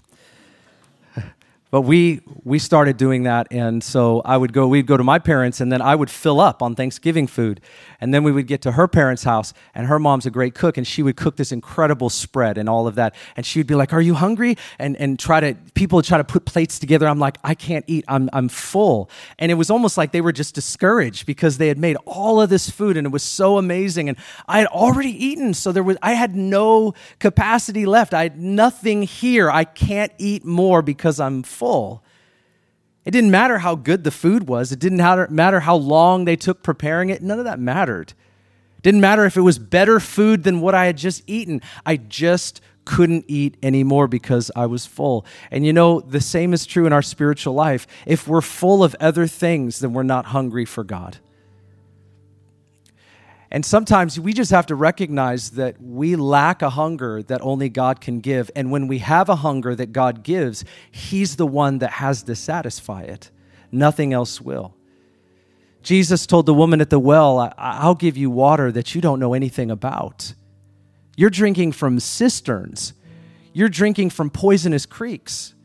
But 1.72 1.82
we 1.82 2.20
we 2.44 2.60
started 2.60 2.98
doing 2.98 3.24
that, 3.24 3.48
and 3.50 3.82
so 3.82 4.22
I 4.25 4.36
would 4.36 4.51
go. 4.51 4.68
We'd 4.68 4.86
go 4.88 4.98
to 4.98 5.06
my 5.06 5.20
parents, 5.20 5.62
and 5.62 5.72
then 5.72 5.82
I 5.82 5.96
would 5.96 6.10
fill 6.10 6.42
up 6.42 6.62
on 6.62 6.75
Thanksgiving 6.75 7.28
food, 7.28 7.62
and 8.01 8.13
then 8.13 8.25
we 8.25 8.34
would 8.34 8.46
get 8.46 8.62
to 8.63 8.74
her 8.74 8.90
parents' 8.90 9.24
house, 9.24 9.54
and 9.74 9.88
her 9.88 9.98
mom's 9.98 10.25
a 10.25 10.32
great 10.32 10.54
cook, 10.54 10.75
and 10.75 10.86
she 10.86 11.01
would 11.01 11.16
cook 11.16 11.38
this 11.38 11.54
incredible 11.54 12.10
spread 12.10 12.58
and 12.58 12.68
all 12.68 12.88
of 12.88 12.96
that, 12.96 13.16
and 13.38 13.46
she'd 13.46 13.68
be 13.68 13.75
like, 13.75 13.94
"Are 13.94 14.01
you 14.01 14.16
hungry?" 14.16 14.58
and 14.80 14.98
and 14.98 15.18
try 15.18 15.40
to 15.40 15.56
people 15.74 15.96
would 15.96 16.04
try 16.04 16.18
to 16.18 16.25
put 16.25 16.44
plates 16.44 16.78
together. 16.78 17.08
I'm 17.08 17.20
like, 17.20 17.38
I 17.42 17.56
can't 17.56 17.86
eat. 17.88 18.04
I'm 18.10 18.30
I'm 18.34 18.50
full, 18.50 19.10
and 19.40 19.50
it 19.50 19.56
was 19.56 19.70
almost 19.70 19.98
like 19.98 20.12
they 20.12 20.20
were 20.20 20.34
just 20.34 20.54
discouraged 20.54 21.25
because 21.25 21.58
they 21.58 21.70
had 21.70 21.78
made 21.78 21.96
all 22.06 22.42
of 22.42 22.50
this 22.50 22.70
food, 22.70 22.98
and 22.98 23.08
it 23.08 23.12
was 23.12 23.24
so 23.24 23.58
amazing, 23.58 24.10
and 24.10 24.18
I 24.46 24.58
had 24.60 24.68
already 24.68 25.12
eaten, 25.25 25.54
so 25.54 25.72
there 25.72 25.84
was 25.84 25.96
I 26.01 26.16
had 26.16 26.36
no 26.36 26.96
capacity 27.20 27.86
left. 27.86 28.13
I 28.13 28.24
had 28.24 28.38
nothing 28.38 29.04
here. 29.04 29.50
I 29.50 29.63
can't 29.63 30.12
eat 30.18 30.44
more 30.44 30.82
because 30.82 31.22
I'm 31.22 31.44
full. 31.44 31.61
It 33.03 33.12
didn't 33.12 33.31
matter 33.31 33.59
how 33.59 33.75
good 33.75 34.03
the 34.03 34.12
food 34.12 34.48
was, 34.48 34.72
it 34.72 34.79
didn't 34.79 35.31
matter 35.31 35.59
how 35.62 35.75
long 35.75 36.25
they 36.25 36.35
took 36.35 36.64
preparing 36.64 37.09
it. 37.09 37.22
None 37.22 37.40
of 37.40 37.46
that 37.46 37.59
mattered. 37.59 38.14
It 38.77 38.83
didn't 38.83 39.01
matter 39.01 39.25
if 39.25 39.38
it 39.38 39.42
was 39.42 39.59
better 39.59 40.00
food 40.00 40.44
than 40.44 40.62
what 40.62 40.75
I 40.75 40.85
had 40.85 40.98
just 40.98 41.24
eaten. 41.27 41.62
I 41.85 41.98
just 41.98 42.62
couldn't 42.83 43.25
eat 43.27 43.57
anymore 43.62 44.07
because 44.07 44.50
I 44.55 44.66
was 44.66 44.88
full. 44.88 45.25
And 45.51 45.66
you 45.66 45.72
know, 45.72 46.00
the 46.00 46.20
same 46.20 46.51
is 46.53 46.66
true 46.66 46.88
in 46.88 46.94
our 46.94 47.03
spiritual 47.03 47.53
life. 47.53 47.85
If 48.07 48.27
we're 48.27 48.42
full 48.42 48.83
of 48.83 48.96
other 49.00 49.27
things, 49.27 49.79
then 49.79 49.94
we're 49.94 50.03
not 50.03 50.25
hungry 50.25 50.66
for 50.66 50.83
God. 50.83 51.20
And 53.51 53.66
sometimes 53.66 54.18
we 54.18 54.31
just 54.31 54.51
have 54.51 54.68
to 54.68 54.75
recognize 54.75 55.51
that 55.51 55.81
we 55.81 56.16
lack 56.16 56.61
a 56.61 56.70
hunger 56.70 57.22
that 57.24 57.42
only 57.42 57.68
God 57.68 58.00
can 58.00 58.22
give. 58.22 58.50
And 58.55 58.72
when 58.72 58.87
we 58.87 59.00
have 59.00 59.27
a 59.27 59.35
hunger 59.35 59.75
that 59.75 59.92
God 59.92 60.24
gives, 60.24 60.64
He's 60.90 61.35
the 61.35 61.46
one 61.46 61.79
that 61.79 61.92
has 61.92 62.24
to 62.24 62.35
satisfy 62.35 63.01
it. 63.01 63.29
Nothing 63.70 64.14
else 64.14 64.40
will. 64.40 64.74
Jesus 65.83 66.25
told 66.25 66.46
the 66.46 66.53
woman 66.53 66.79
at 66.79 66.90
the 66.90 67.00
well, 67.00 67.53
I'll 67.57 67.96
give 67.96 68.16
you 68.16 68.29
water 68.29 68.72
that 68.72 68.96
you 68.96 69.01
don't 69.01 69.20
know 69.20 69.33
anything 69.33 69.70
about. 69.70 70.33
You're 71.18 71.29
drinking 71.29 71.74
from 71.74 72.00
cisterns, 72.00 72.94
you're 73.51 73.70
drinking 73.70 74.11
from 74.11 74.29
poisonous 74.29 74.85
creeks. 74.85 75.55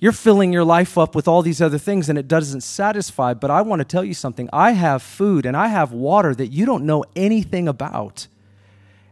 You're 0.00 0.12
filling 0.12 0.50
your 0.50 0.64
life 0.64 0.96
up 0.96 1.14
with 1.14 1.28
all 1.28 1.42
these 1.42 1.60
other 1.60 1.76
things 1.76 2.08
and 2.08 2.18
it 2.18 2.26
doesn't 2.26 2.62
satisfy. 2.62 3.34
But 3.34 3.50
I 3.50 3.60
want 3.60 3.80
to 3.80 3.84
tell 3.84 4.02
you 4.02 4.14
something. 4.14 4.48
I 4.50 4.72
have 4.72 5.02
food 5.02 5.44
and 5.44 5.54
I 5.54 5.68
have 5.68 5.92
water 5.92 6.34
that 6.34 6.48
you 6.48 6.64
don't 6.64 6.86
know 6.86 7.04
anything 7.14 7.68
about. 7.68 8.26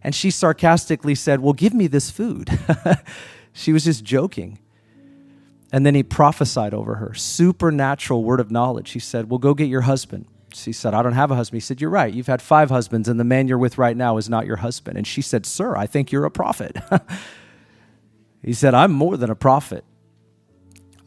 And 0.03 0.15
she 0.15 0.31
sarcastically 0.31 1.15
said, 1.15 1.41
Well, 1.41 1.53
give 1.53 1.75
me 1.75 1.89
this 1.89 2.11
food. 2.11 2.51
she 3.53 3.73
was 3.73 3.85
just 3.85 4.03
joking. 4.03 4.59
And 5.71 5.85
then 5.85 5.95
he 5.95 6.03
prophesied 6.03 6.73
over 6.73 6.95
her, 6.95 7.13
supernatural 7.13 8.25
word 8.25 8.41
of 8.41 8.51
knowledge. 8.51 8.93
He 8.93 9.01
said, 9.01 9.29
Well, 9.29 9.39
go 9.39 9.53
get 9.53 9.69
your 9.69 9.83
husband. 9.83 10.25
She 10.55 10.73
said, 10.73 10.95
I 10.95 11.03
don't 11.03 11.13
have 11.13 11.31
a 11.31 11.35
husband. 11.35 11.59
He 11.59 11.67
said, 11.67 11.83
You're 11.83 11.91
right. 11.91 12.13
You've 12.13 12.27
had 12.27 12.41
five 12.41 12.71
husbands, 12.71 13.09
and 13.09 13.21
the 13.21 13.25
man 13.25 13.49
you're 13.49 13.59
with 13.59 13.77
right 13.77 13.97
now 13.97 14.17
is 14.17 14.31
not 14.31 14.47
your 14.47 14.57
husband. 14.57 14.97
And 14.97 15.07
she 15.07 15.21
said, 15.21 15.45
Sir, 15.45 15.77
I 15.77 15.87
think 15.87 16.11
you're 16.11 16.25
a 16.25 16.31
prophet. 16.31 16.79
he 18.43 18.55
said, 18.55 18.73
I'm 18.73 18.93
more 18.93 19.19
than 19.19 19.29
a 19.29 19.35
prophet. 19.35 19.85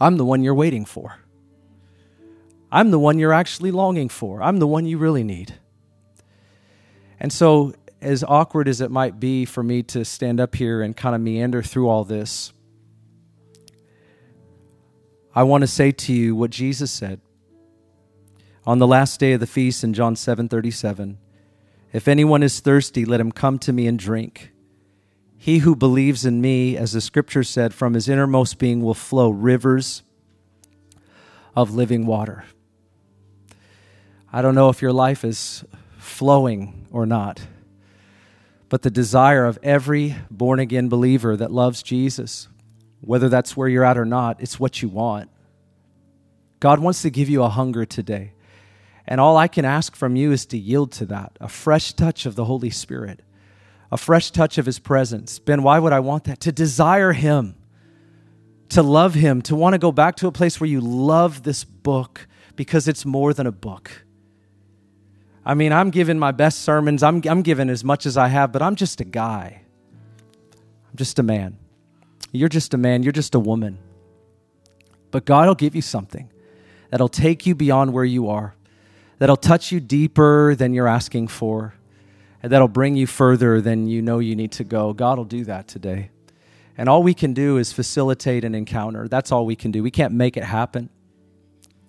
I'm 0.02 0.18
the 0.18 0.26
one 0.26 0.44
you're 0.44 0.56
waiting 0.56 0.84
for. 0.84 1.20
I'm 2.72 2.90
the 2.90 2.98
one 2.98 3.20
you're 3.20 3.34
actually 3.34 3.70
longing 3.70 4.10
for. 4.10 4.42
I'm 4.42 4.58
the 4.58 4.66
one 4.66 4.88
you 4.88 4.98
really 4.98 5.24
need. 5.24 5.54
And 7.20 7.32
so, 7.32 7.74
as 8.02 8.24
awkward 8.24 8.68
as 8.68 8.82
it 8.82 8.90
might 8.90 9.20
be 9.20 9.46
for 9.46 9.62
me 9.62 9.84
to 9.84 10.04
stand 10.04 10.40
up 10.40 10.56
here 10.56 10.82
and 10.82 10.98
kind 10.98 11.14
of 11.14 11.22
meander 11.22 11.62
through 11.62 11.88
all 11.88 12.04
this, 12.04 12.52
I 15.36 15.44
want 15.44 15.62
to 15.62 15.68
say 15.68 15.92
to 15.92 16.14
you 16.14 16.36
what 16.36 16.50
Jesus 16.50 16.90
said 16.90 17.22
on 18.66 18.80
the 18.80 18.88
last 18.88 19.20
day 19.20 19.34
of 19.34 19.40
the 19.40 19.46
feast 19.46 19.84
in 19.84 19.94
John 19.94 20.16
7:37. 20.16 21.18
If 21.94 22.08
anyone 22.08 22.42
is 22.42 22.60
thirsty, 22.60 23.06
let 23.06 23.20
him 23.20 23.32
come 23.32 23.60
to 23.60 23.72
me 23.72 23.86
and 23.86 24.00
drink. 24.00 24.51
He 25.42 25.58
who 25.58 25.76
believes 25.76 26.24
in 26.24 26.40
me, 26.40 26.78
as 26.78 26.92
the 26.92 27.02
scripture 27.02 27.44
said, 27.44 27.74
from 27.74 27.96
his 27.96 28.08
innermost 28.08 28.60
being 28.60 28.84
will 28.84 28.94
flow 28.94 29.32
rivers 29.32 30.04
of 31.56 31.74
living 31.74 32.06
water. 32.06 32.46
I 34.32 34.44
don't 34.44 34.54
know 34.54 34.70
if 34.70 34.84
your 34.84 34.94
life 34.94 35.26
is 35.26 35.66
flowing 35.98 36.86
or 36.92 37.08
not, 37.08 37.42
but 38.70 38.84
the 38.84 38.92
desire 38.92 39.48
of 39.48 39.58
every 39.64 40.16
born 40.30 40.60
again 40.60 40.90
believer 40.90 41.36
that 41.36 41.52
loves 41.52 41.82
Jesus, 41.82 42.48
whether 43.00 43.28
that's 43.28 43.58
where 43.58 43.68
you're 43.68 43.84
at 43.84 43.98
or 43.98 44.06
not, 44.06 44.40
it's 44.40 44.60
what 44.60 44.84
you 44.84 44.90
want. 44.90 45.28
God 46.60 46.78
wants 46.78 47.02
to 47.02 47.10
give 47.10 47.30
you 47.30 47.42
a 47.42 47.50
hunger 47.50 47.84
today. 47.84 48.34
And 49.08 49.20
all 49.20 49.38
I 49.38 49.48
can 49.48 49.66
ask 49.66 49.96
from 49.96 50.16
you 50.16 50.32
is 50.32 50.46
to 50.46 50.58
yield 50.60 50.92
to 50.92 51.06
that 51.08 51.36
a 51.42 51.48
fresh 51.48 51.94
touch 51.94 52.28
of 52.28 52.36
the 52.36 52.46
Holy 52.46 52.70
Spirit 52.70 53.22
a 53.92 53.98
fresh 53.98 54.32
touch 54.32 54.58
of 54.58 54.66
his 54.66 54.80
presence. 54.80 55.40
Ben, 55.40 55.64
why 55.64 55.78
would 55.78 55.94
I 55.94 56.00
want 56.00 56.24
that? 56.24 56.40
To 56.42 56.52
desire 56.52 57.12
him, 57.12 57.56
to 58.70 58.82
love 58.82 59.14
him, 59.14 59.42
to 59.44 59.56
want 59.56 59.74
to 59.74 59.80
go 59.80 59.92
back 59.92 60.16
to 60.18 60.28
a 60.28 60.32
place 60.32 60.60
where 60.60 60.70
you 60.70 60.80
love 60.80 61.44
this 61.44 61.64
book 61.64 62.28
because 62.56 62.88
it's 62.88 63.06
more 63.06 63.34
than 63.34 63.48
a 63.48 63.52
book. 63.52 64.06
I 65.46 65.56
mean, 65.56 65.74
I'm 65.74 65.90
giving 65.90 66.20
my 66.20 66.32
best 66.32 66.62
sermons, 66.62 67.04
I'm, 67.04 67.22
I'm 67.28 67.42
giving 67.42 67.70
as 67.70 67.84
much 67.84 68.06
as 68.06 68.16
I 68.16 68.28
have, 68.28 68.52
but 68.52 68.62
I'm 68.62 68.76
just 68.76 69.02
a 69.02 69.06
guy. 69.06 69.62
I'm 70.90 70.96
just 70.96 71.20
a 71.20 71.24
man. 71.24 71.58
You're 72.32 72.50
just 72.50 72.74
a 72.74 72.78
man, 72.78 73.04
you're 73.04 73.12
just 73.12 73.36
a 73.36 73.40
woman. 73.40 73.78
But 75.10 75.26
God 75.26 75.48
will 75.48 75.56
give 75.56 75.76
you 75.76 75.82
something 75.82 76.32
that'll 76.92 77.10
take 77.10 77.46
you 77.46 77.56
beyond 77.56 77.92
where 77.92 78.06
you 78.06 78.30
are, 78.30 78.56
that'll 79.18 79.36
touch 79.36 79.72
you 79.72 79.82
deeper 79.82 80.56
than 80.56 80.74
you're 80.74 80.88
asking 80.88 81.28
for 81.28 81.74
and 82.42 82.52
that'll 82.52 82.68
bring 82.68 82.96
you 82.96 83.08
further 83.08 83.62
than 83.62 83.88
you 83.88 84.02
know 84.02 84.20
you 84.20 84.36
need 84.36 84.52
to 84.54 84.64
go. 84.64 84.94
God 84.94 85.18
will 85.18 85.26
do 85.26 85.44
that 85.46 85.68
today. 85.68 86.10
And 86.78 86.90
all 86.90 87.04
we 87.04 87.14
can 87.14 87.34
do 87.34 87.58
is 87.58 87.72
facilitate 87.72 88.44
an 88.44 88.56
encounter. 88.56 89.08
That's 89.08 89.32
all 89.32 89.46
we 89.46 89.56
can 89.56 89.72
do. 89.72 89.84
We 89.84 89.92
can't 89.92 90.14
make 90.14 90.38
it 90.38 90.44
happen. 90.44 90.90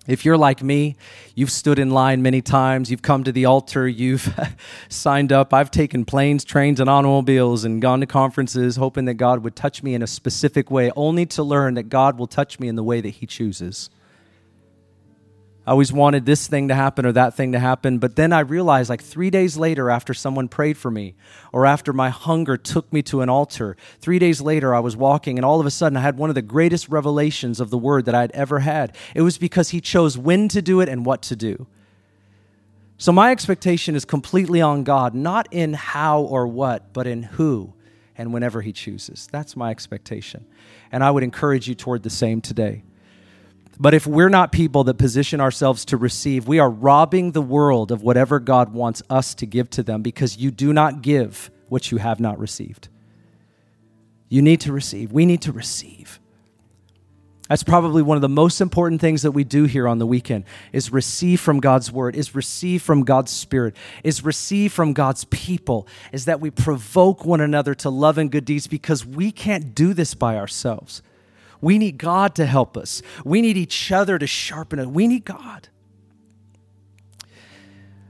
If 0.05 0.25
you're 0.25 0.37
like 0.37 0.61
me, 0.61 0.97
you've 1.33 1.51
stood 1.51 1.79
in 1.79 1.91
line 1.91 2.21
many 2.21 2.41
times, 2.41 2.91
you've 2.91 3.01
come 3.01 3.23
to 3.23 3.31
the 3.31 3.45
altar, 3.45 3.87
you've 3.87 4.37
signed 4.89 5.31
up. 5.31 5.53
I've 5.53 5.71
taken 5.71 6.03
planes, 6.03 6.43
trains, 6.43 6.81
and 6.81 6.89
automobiles 6.89 7.63
and 7.63 7.81
gone 7.81 8.01
to 8.01 8.05
conferences 8.05 8.75
hoping 8.75 9.05
that 9.05 9.13
God 9.13 9.45
would 9.45 9.55
touch 9.55 9.81
me 9.81 9.93
in 9.93 10.03
a 10.03 10.07
specific 10.07 10.69
way, 10.69 10.91
only 10.97 11.25
to 11.27 11.43
learn 11.43 11.75
that 11.75 11.83
God 11.83 12.17
will 12.19 12.27
touch 12.27 12.59
me 12.59 12.67
in 12.67 12.75
the 12.75 12.83
way 12.83 12.99
that 12.99 13.09
He 13.09 13.25
chooses. 13.25 13.89
I 15.65 15.71
always 15.71 15.93
wanted 15.93 16.25
this 16.25 16.47
thing 16.47 16.67
to 16.67 16.75
happen 16.75 17.05
or 17.05 17.13
that 17.13 17.35
thing 17.35 17.53
to 17.53 17.59
happen. 17.59 17.97
But 17.97 18.17
then 18.17 18.33
I 18.33 18.41
realized, 18.41 18.89
like 18.89 19.01
three 19.01 19.29
days 19.29 19.55
later, 19.55 19.89
after 19.89 20.13
someone 20.13 20.49
prayed 20.49 20.77
for 20.77 20.91
me, 20.91 21.15
or 21.53 21.65
after 21.65 21.93
my 21.93 22.09
hunger 22.09 22.57
took 22.57 22.91
me 22.91 23.01
to 23.03 23.21
an 23.21 23.29
altar, 23.29 23.77
three 24.01 24.19
days 24.19 24.41
later, 24.41 24.75
I 24.75 24.79
was 24.79 24.97
walking, 24.97 25.37
and 25.37 25.45
all 25.45 25.61
of 25.61 25.65
a 25.65 25.71
sudden, 25.71 25.95
I 25.95 26.01
had 26.01 26.17
one 26.17 26.29
of 26.29 26.35
the 26.35 26.41
greatest 26.41 26.89
revelations 26.89 27.61
of 27.61 27.69
the 27.69 27.77
word 27.77 28.03
that 28.05 28.15
I 28.15 28.21
had 28.21 28.31
ever 28.31 28.59
had. 28.59 28.95
It 29.15 29.21
was 29.21 29.37
because 29.37 29.69
he 29.69 29.79
chose 29.79 30.17
when 30.17 30.49
to 30.49 30.61
do 30.61 30.81
it 30.81 30.89
and 30.89 31.05
what 31.05 31.21
to 31.23 31.35
do. 31.35 31.65
So 32.97 33.13
my 33.13 33.31
expectation 33.31 33.95
is 33.95 34.03
completely 34.05 34.61
on 34.61 34.83
God, 34.83 35.15
not 35.15 35.47
in 35.51 35.73
how 35.73 36.21
or 36.21 36.45
what, 36.45 36.91
but 36.91 37.07
in 37.07 37.23
who 37.23 37.73
and 38.17 38.33
whenever 38.33 38.61
he 38.61 38.73
chooses. 38.73 39.27
That's 39.31 39.55
my 39.55 39.71
expectation. 39.71 40.45
And 40.91 41.03
I 41.03 41.11
would 41.11 41.23
encourage 41.23 41.67
you 41.67 41.75
toward 41.75 42.03
the 42.03 42.09
same 42.09 42.41
today. 42.41 42.83
But 43.79 43.93
if 43.93 44.05
we're 44.05 44.29
not 44.29 44.51
people 44.51 44.83
that 44.85 44.95
position 44.95 45.41
ourselves 45.41 45.85
to 45.85 45.97
receive, 45.97 46.47
we 46.47 46.59
are 46.59 46.69
robbing 46.69 47.31
the 47.31 47.41
world 47.41 47.91
of 47.91 48.03
whatever 48.03 48.39
God 48.39 48.73
wants 48.73 49.01
us 49.09 49.33
to 49.35 49.45
give 49.45 49.69
to 49.71 49.83
them 49.83 50.01
because 50.01 50.37
you 50.37 50.51
do 50.51 50.73
not 50.73 51.01
give 51.01 51.49
what 51.69 51.91
you 51.91 51.97
have 51.97 52.19
not 52.19 52.37
received. 52.37 52.89
You 54.29 54.41
need 54.41 54.61
to 54.61 54.71
receive. 54.71 55.11
We 55.11 55.25
need 55.25 55.41
to 55.43 55.51
receive. 55.51 56.19
That's 57.49 57.63
probably 57.63 58.01
one 58.01 58.15
of 58.15 58.21
the 58.21 58.29
most 58.29 58.61
important 58.61 59.01
things 59.01 59.23
that 59.23 59.31
we 59.31 59.43
do 59.43 59.65
here 59.65 59.87
on 59.87 59.99
the 59.99 60.07
weekend 60.07 60.45
is 60.71 60.91
receive 60.91 61.41
from 61.41 61.59
God's 61.59 61.91
word, 61.91 62.15
is 62.15 62.33
receive 62.33 62.81
from 62.81 63.03
God's 63.03 63.31
spirit, 63.31 63.75
is 64.03 64.23
receive 64.23 64.71
from 64.71 64.93
God's 64.93 65.25
people, 65.25 65.87
is 66.11 66.25
that 66.25 66.39
we 66.39 66.49
provoke 66.49 67.25
one 67.25 67.41
another 67.41 67.75
to 67.75 67.89
love 67.89 68.17
and 68.17 68.31
good 68.31 68.45
deeds 68.45 68.67
because 68.67 69.05
we 69.05 69.31
can't 69.31 69.75
do 69.75 69.93
this 69.93 70.13
by 70.13 70.37
ourselves. 70.37 71.03
We 71.63 71.77
need 71.77 71.97
God 71.97 72.35
to 72.35 72.45
help 72.45 72.75
us. 72.75 73.01
We 73.23 73.41
need 73.41 73.55
each 73.55 73.89
other 73.89 74.19
to 74.19 74.27
sharpen 74.27 74.79
us. 74.79 74.85
We 74.85 75.07
need 75.07 75.23
God. 75.23 75.69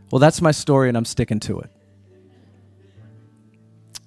Well, 0.10 0.18
that's 0.18 0.42
my 0.42 0.50
story, 0.50 0.90
and 0.90 0.98
I'm 0.98 1.06
sticking 1.06 1.40
to 1.42 1.60
it. 1.60 1.70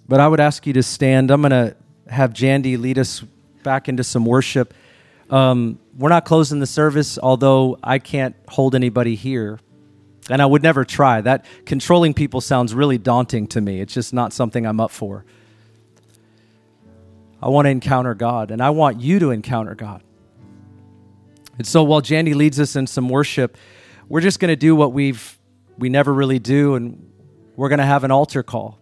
But 0.08 0.18
I 0.18 0.26
would 0.26 0.40
ask 0.40 0.66
you 0.66 0.72
to 0.72 0.82
stand. 0.82 1.30
I'm 1.30 1.42
going 1.42 1.52
to 1.52 1.76
have 2.08 2.32
Jandy 2.32 2.76
lead 2.76 2.98
us 2.98 3.20
back 3.62 3.88
into 3.88 4.02
some 4.02 4.24
worship. 4.24 4.74
Um, 5.30 5.78
we're 5.96 6.08
not 6.08 6.24
closing 6.24 6.58
the 6.58 6.66
service, 6.66 7.16
although 7.16 7.78
I 7.84 8.00
can't 8.00 8.34
hold 8.48 8.74
anybody 8.74 9.14
here. 9.14 9.60
And 10.28 10.42
I 10.42 10.46
would 10.46 10.64
never 10.64 10.84
try. 10.84 11.20
That 11.20 11.44
controlling 11.64 12.14
people 12.14 12.40
sounds 12.40 12.74
really 12.74 12.98
daunting 12.98 13.46
to 13.48 13.60
me. 13.60 13.80
It's 13.80 13.94
just 13.94 14.12
not 14.12 14.32
something 14.32 14.66
I'm 14.66 14.80
up 14.80 14.90
for. 14.90 15.24
I 17.46 17.48
want 17.48 17.66
to 17.66 17.70
encounter 17.70 18.12
God, 18.12 18.50
and 18.50 18.60
I 18.60 18.70
want 18.70 19.00
you 19.00 19.20
to 19.20 19.30
encounter 19.30 19.76
God. 19.76 20.02
And 21.58 21.64
so 21.64 21.84
while 21.84 22.02
Jandy 22.02 22.34
leads 22.34 22.58
us 22.58 22.74
in 22.74 22.88
some 22.88 23.08
worship, 23.08 23.56
we're 24.08 24.20
just 24.20 24.40
going 24.40 24.48
to 24.48 24.56
do 24.56 24.74
what 24.74 24.92
we've 24.92 25.38
we 25.78 25.88
never 25.88 26.12
really 26.12 26.40
do, 26.40 26.74
and 26.74 27.08
we're 27.54 27.68
going 27.68 27.78
to 27.78 27.86
have 27.86 28.02
an 28.02 28.10
altar 28.10 28.42
call. 28.42 28.80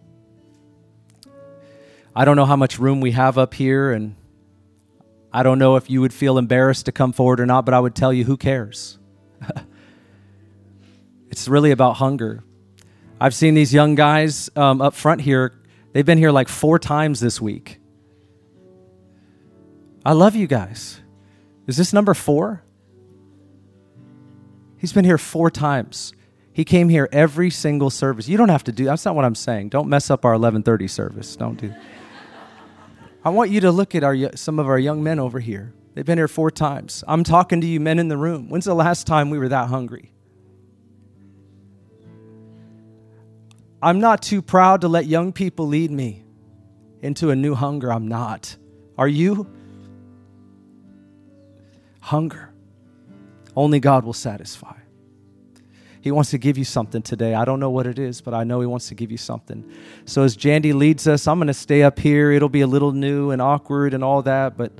I 2.15 2.25
don't 2.25 2.35
know 2.37 2.47
how 2.47 2.55
much 2.55 2.79
room 2.79 3.01
we 3.01 3.11
have 3.11 3.37
up 3.37 3.53
here, 3.53 3.91
and 3.91 4.15
I 5.31 5.43
don't 5.43 5.59
know 5.59 5.75
if 5.75 5.87
you 5.87 6.01
would 6.01 6.11
feel 6.11 6.39
embarrassed 6.39 6.87
to 6.87 6.91
come 6.91 7.13
forward 7.13 7.39
or 7.39 7.45
not, 7.45 7.65
but 7.65 7.75
I 7.75 7.79
would 7.79 7.93
tell 7.93 8.11
you 8.11 8.23
who 8.23 8.35
cares. 8.35 8.97
it's 11.29 11.47
really 11.47 11.69
about 11.69 11.97
hunger. 11.97 12.43
I've 13.21 13.35
seen 13.35 13.53
these 13.53 13.71
young 13.71 13.93
guys 13.93 14.49
um, 14.55 14.81
up 14.81 14.95
front 14.95 15.21
here. 15.21 15.53
They've 15.93 16.03
been 16.03 16.17
here 16.17 16.31
like 16.31 16.49
four 16.49 16.79
times 16.79 17.19
this 17.19 17.39
week. 17.39 17.79
I 20.05 20.13
love 20.13 20.35
you 20.35 20.45
guys. 20.45 21.01
Is 21.65 21.77
this 21.77 21.91
number 21.91 22.13
four? 22.13 22.61
He's 24.77 24.93
been 24.93 25.05
here 25.05 25.17
four 25.17 25.49
times. 25.49 26.13
He 26.53 26.63
came 26.63 26.89
here 26.89 27.09
every 27.11 27.49
single 27.49 27.89
service. 27.89 28.27
You 28.27 28.37
don't 28.37 28.49
have 28.49 28.63
to 28.65 28.71
do 28.71 28.85
that's 28.85 29.03
not 29.03 29.15
what 29.15 29.25
I'm 29.25 29.35
saying. 29.35 29.69
Don't 29.69 29.89
mess 29.89 30.11
up 30.11 30.23
our 30.23 30.33
11:30 30.33 30.87
service. 30.87 31.35
Don't 31.35 31.59
do. 31.59 31.73
I 33.23 33.29
want 33.29 33.49
you 33.49 33.61
to 33.61 33.71
look 33.71 33.95
at 33.95 34.03
our 34.03 34.15
some 34.35 34.59
of 34.59 34.67
our 34.67 34.77
young 34.77 35.01
men 35.03 35.17
over 35.17 35.39
here. 35.39 35.73
They've 35.95 36.05
been 36.05 36.19
here 36.19 36.27
four 36.27 36.51
times. 36.51 37.03
I'm 37.07 37.23
talking 37.23 37.61
to 37.61 37.67
you 37.67 37.79
men 37.79 37.97
in 37.97 38.07
the 38.07 38.17
room. 38.17 38.49
When's 38.49 38.65
the 38.65 38.75
last 38.75 39.07
time 39.07 39.31
we 39.31 39.39
were 39.39 39.49
that 39.49 39.69
hungry? 39.69 40.11
I'm 43.81 43.99
not 43.99 44.21
too 44.21 44.41
proud 44.41 44.81
to 44.81 44.87
let 44.87 45.07
young 45.07 45.33
people 45.33 45.67
lead 45.67 45.89
me 45.89 46.23
into 47.01 47.31
a 47.31 47.35
new 47.35 47.55
hunger. 47.55 47.91
I'm 47.91 48.07
not. 48.07 48.55
Are 48.97 49.07
you? 49.07 49.47
Hunger. 52.05 52.53
Only 53.55 53.79
God 53.79 54.03
will 54.03 54.13
satisfy. 54.13 54.75
He 56.01 56.11
wants 56.11 56.29
to 56.31 56.37
give 56.37 56.55
you 56.55 56.63
something 56.63 57.01
today. 57.01 57.33
I 57.33 57.45
don't 57.45 57.59
know 57.59 57.71
what 57.71 57.87
it 57.87 57.97
is, 57.97 58.21
but 58.21 58.35
I 58.35 58.43
know 58.43 58.59
He 58.59 58.67
wants 58.67 58.89
to 58.89 58.95
give 58.95 59.11
you 59.11 59.17
something. 59.17 59.67
So, 60.05 60.21
as 60.21 60.37
Jandy 60.37 60.71
leads 60.71 61.07
us, 61.07 61.27
I'm 61.27 61.39
going 61.39 61.47
to 61.47 61.53
stay 61.53 61.81
up 61.81 61.97
here. 61.97 62.31
It'll 62.31 62.47
be 62.47 62.61
a 62.61 62.67
little 62.67 62.91
new 62.91 63.31
and 63.31 63.41
awkward 63.41 63.95
and 63.95 64.03
all 64.03 64.21
that, 64.21 64.55
but 64.55 64.71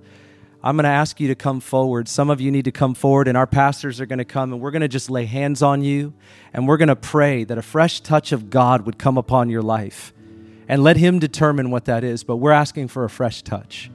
I'm 0.63 0.75
going 0.75 0.83
to 0.83 0.89
ask 0.89 1.19
you 1.19 1.27
to 1.29 1.35
come 1.35 1.61
forward. 1.61 2.07
Some 2.07 2.29
of 2.29 2.41
you 2.41 2.51
need 2.51 2.65
to 2.65 2.71
come 2.71 2.93
forward, 2.93 3.27
and 3.27 3.35
our 3.35 3.47
pastors 3.47 3.99
are 3.99 4.05
going 4.05 4.19
to 4.19 4.25
come, 4.25 4.53
and 4.53 4.61
we're 4.61 4.69
going 4.69 4.83
to 4.83 4.87
just 4.87 5.09
lay 5.09 5.25
hands 5.25 5.63
on 5.63 5.81
you, 5.81 6.13
and 6.53 6.67
we're 6.67 6.77
going 6.77 6.89
to 6.89 6.95
pray 6.95 7.43
that 7.43 7.57
a 7.57 7.63
fresh 7.63 8.01
touch 8.01 8.31
of 8.31 8.51
God 8.51 8.85
would 8.85 8.99
come 8.99 9.17
upon 9.17 9.49
your 9.49 9.63
life. 9.63 10.13
And 10.67 10.83
let 10.83 10.97
Him 10.97 11.17
determine 11.17 11.71
what 11.71 11.85
that 11.85 12.03
is, 12.03 12.23
but 12.23 12.35
we're 12.35 12.51
asking 12.51 12.89
for 12.89 13.03
a 13.03 13.09
fresh 13.09 13.41
touch. 13.41 13.89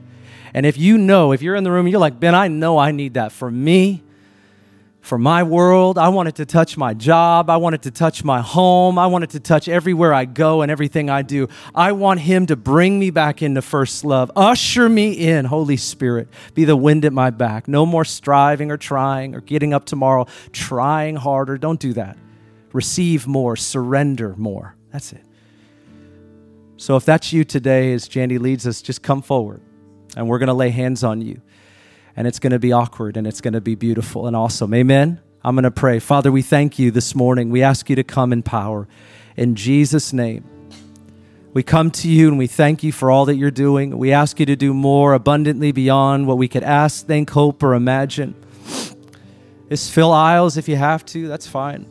And 0.53 0.65
if 0.65 0.77
you 0.77 0.97
know, 0.97 1.31
if 1.31 1.41
you're 1.41 1.55
in 1.55 1.63
the 1.63 1.71
room, 1.71 1.87
you're 1.87 1.99
like, 1.99 2.19
Ben, 2.19 2.35
I 2.35 2.47
know 2.47 2.77
I 2.77 2.91
need 2.91 3.13
that 3.13 3.31
for 3.31 3.49
me, 3.49 4.03
for 4.99 5.17
my 5.17 5.43
world. 5.43 5.97
I 5.97 6.09
want 6.09 6.27
it 6.29 6.35
to 6.35 6.45
touch 6.45 6.77
my 6.77 6.93
job. 6.93 7.49
I 7.49 7.57
want 7.57 7.75
it 7.75 7.83
to 7.83 7.91
touch 7.91 8.23
my 8.23 8.41
home. 8.41 8.99
I 8.99 9.07
want 9.07 9.23
it 9.23 9.29
to 9.31 9.39
touch 9.39 9.69
everywhere 9.69 10.13
I 10.13 10.25
go 10.25 10.61
and 10.61 10.69
everything 10.69 11.09
I 11.09 11.21
do. 11.21 11.47
I 11.73 11.93
want 11.93 12.19
Him 12.19 12.45
to 12.47 12.55
bring 12.55 12.99
me 12.99 13.11
back 13.11 13.41
into 13.41 13.61
first 13.61 14.03
love. 14.03 14.31
Usher 14.35 14.89
me 14.89 15.13
in, 15.13 15.45
Holy 15.45 15.77
Spirit. 15.77 16.27
Be 16.53 16.65
the 16.65 16.75
wind 16.75 17.05
at 17.05 17.13
my 17.13 17.29
back. 17.29 17.67
No 17.67 17.85
more 17.85 18.05
striving 18.05 18.71
or 18.71 18.77
trying 18.77 19.35
or 19.35 19.41
getting 19.41 19.73
up 19.73 19.85
tomorrow, 19.85 20.27
trying 20.51 21.15
harder. 21.15 21.57
Don't 21.57 21.79
do 21.79 21.93
that. 21.93 22.17
Receive 22.73 23.25
more, 23.25 23.55
surrender 23.55 24.35
more. 24.37 24.75
That's 24.91 25.13
it. 25.13 25.23
So 26.77 26.95
if 26.95 27.05
that's 27.05 27.31
you 27.31 27.43
today, 27.43 27.93
as 27.93 28.09
Jandy 28.09 28.39
leads 28.39 28.65
us, 28.65 28.81
just 28.81 29.01
come 29.01 29.21
forward 29.21 29.61
and 30.15 30.27
we're 30.27 30.39
going 30.39 30.47
to 30.47 30.53
lay 30.53 30.69
hands 30.69 31.03
on 31.03 31.21
you. 31.21 31.41
And 32.15 32.27
it's 32.27 32.39
going 32.39 32.51
to 32.51 32.59
be 32.59 32.71
awkward 32.71 33.17
and 33.17 33.25
it's 33.25 33.41
going 33.41 33.53
to 33.53 33.61
be 33.61 33.75
beautiful 33.75 34.27
and 34.27 34.35
awesome. 34.35 34.73
Amen. 34.73 35.21
I'm 35.43 35.55
going 35.55 35.63
to 35.63 35.71
pray. 35.71 35.99
Father, 35.99 36.31
we 36.31 36.41
thank 36.41 36.77
you 36.77 36.91
this 36.91 37.15
morning. 37.15 37.49
We 37.49 37.63
ask 37.63 37.89
you 37.89 37.95
to 37.95 38.03
come 38.03 38.33
in 38.33 38.43
power. 38.43 38.87
In 39.37 39.55
Jesus' 39.55 40.13
name. 40.13 40.43
We 41.53 41.63
come 41.63 41.91
to 41.91 42.07
you 42.07 42.29
and 42.29 42.37
we 42.37 42.47
thank 42.47 42.83
you 42.83 42.91
for 42.91 43.11
all 43.11 43.25
that 43.25 43.35
you're 43.35 43.51
doing. 43.51 43.97
We 43.97 44.13
ask 44.13 44.39
you 44.39 44.45
to 44.45 44.55
do 44.55 44.73
more 44.73 45.13
abundantly 45.13 45.71
beyond 45.71 46.27
what 46.27 46.37
we 46.37 46.47
could 46.47 46.63
ask, 46.63 47.05
think, 47.05 47.29
hope, 47.29 47.61
or 47.63 47.73
imagine. 47.73 48.35
Just 49.69 49.91
fill 49.91 50.11
aisles 50.11 50.57
if 50.57 50.69
you 50.69 50.75
have 50.75 51.05
to. 51.07 51.27
That's 51.27 51.47
fine. 51.47 51.87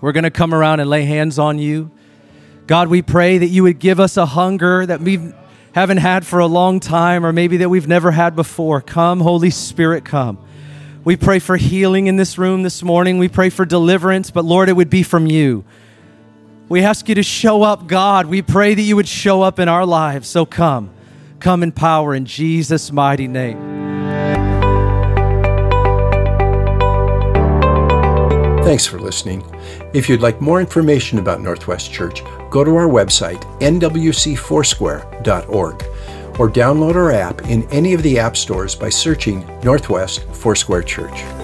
We're 0.00 0.12
going 0.12 0.24
to 0.24 0.30
come 0.30 0.54
around 0.54 0.80
and 0.80 0.88
lay 0.88 1.04
hands 1.04 1.38
on 1.38 1.58
you. 1.58 1.90
God, 2.66 2.88
we 2.88 3.02
pray 3.02 3.38
that 3.38 3.46
you 3.48 3.62
would 3.64 3.78
give 3.78 4.00
us 4.00 4.16
a 4.16 4.24
hunger 4.26 4.86
that 4.86 5.00
we've 5.00 5.34
haven't 5.74 5.98
had 5.98 6.24
for 6.24 6.38
a 6.38 6.46
long 6.46 6.78
time 6.78 7.26
or 7.26 7.32
maybe 7.32 7.56
that 7.58 7.68
we've 7.68 7.88
never 7.88 8.12
had 8.12 8.36
before. 8.36 8.80
Come, 8.80 9.20
Holy 9.20 9.50
Spirit, 9.50 10.04
come. 10.04 10.38
We 11.02 11.16
pray 11.16 11.40
for 11.40 11.56
healing 11.56 12.06
in 12.06 12.16
this 12.16 12.38
room 12.38 12.62
this 12.62 12.82
morning. 12.82 13.18
We 13.18 13.28
pray 13.28 13.50
for 13.50 13.64
deliverance, 13.64 14.30
but 14.30 14.44
Lord, 14.44 14.68
it 14.68 14.74
would 14.74 14.88
be 14.88 15.02
from 15.02 15.26
you. 15.26 15.64
We 16.68 16.82
ask 16.82 17.08
you 17.08 17.16
to 17.16 17.24
show 17.24 17.64
up, 17.64 17.88
God. 17.88 18.26
We 18.26 18.40
pray 18.40 18.74
that 18.74 18.82
you 18.82 18.94
would 18.94 19.08
show 19.08 19.42
up 19.42 19.58
in 19.58 19.68
our 19.68 19.84
lives. 19.84 20.28
So 20.28 20.46
come, 20.46 20.90
come 21.40 21.64
in 21.64 21.72
power 21.72 22.14
in 22.14 22.24
Jesus' 22.24 22.92
mighty 22.92 23.26
name. 23.26 23.58
Thanks 28.62 28.86
for 28.86 28.98
listening. 28.98 29.44
If 29.92 30.08
you'd 30.08 30.22
like 30.22 30.40
more 30.40 30.60
information 30.60 31.18
about 31.18 31.42
Northwest 31.42 31.92
Church, 31.92 32.22
go 32.54 32.62
to 32.62 32.76
our 32.76 32.86
website, 32.86 33.42
nwcfoursquare.org, 33.58 35.82
or 36.38 36.48
download 36.48 36.94
our 36.94 37.10
app 37.10 37.42
in 37.46 37.64
any 37.70 37.94
of 37.94 38.02
the 38.04 38.16
app 38.16 38.36
stores 38.36 38.76
by 38.76 38.88
searching 38.88 39.44
Northwest 39.64 40.22
Foursquare 40.32 40.84
Church. 40.84 41.43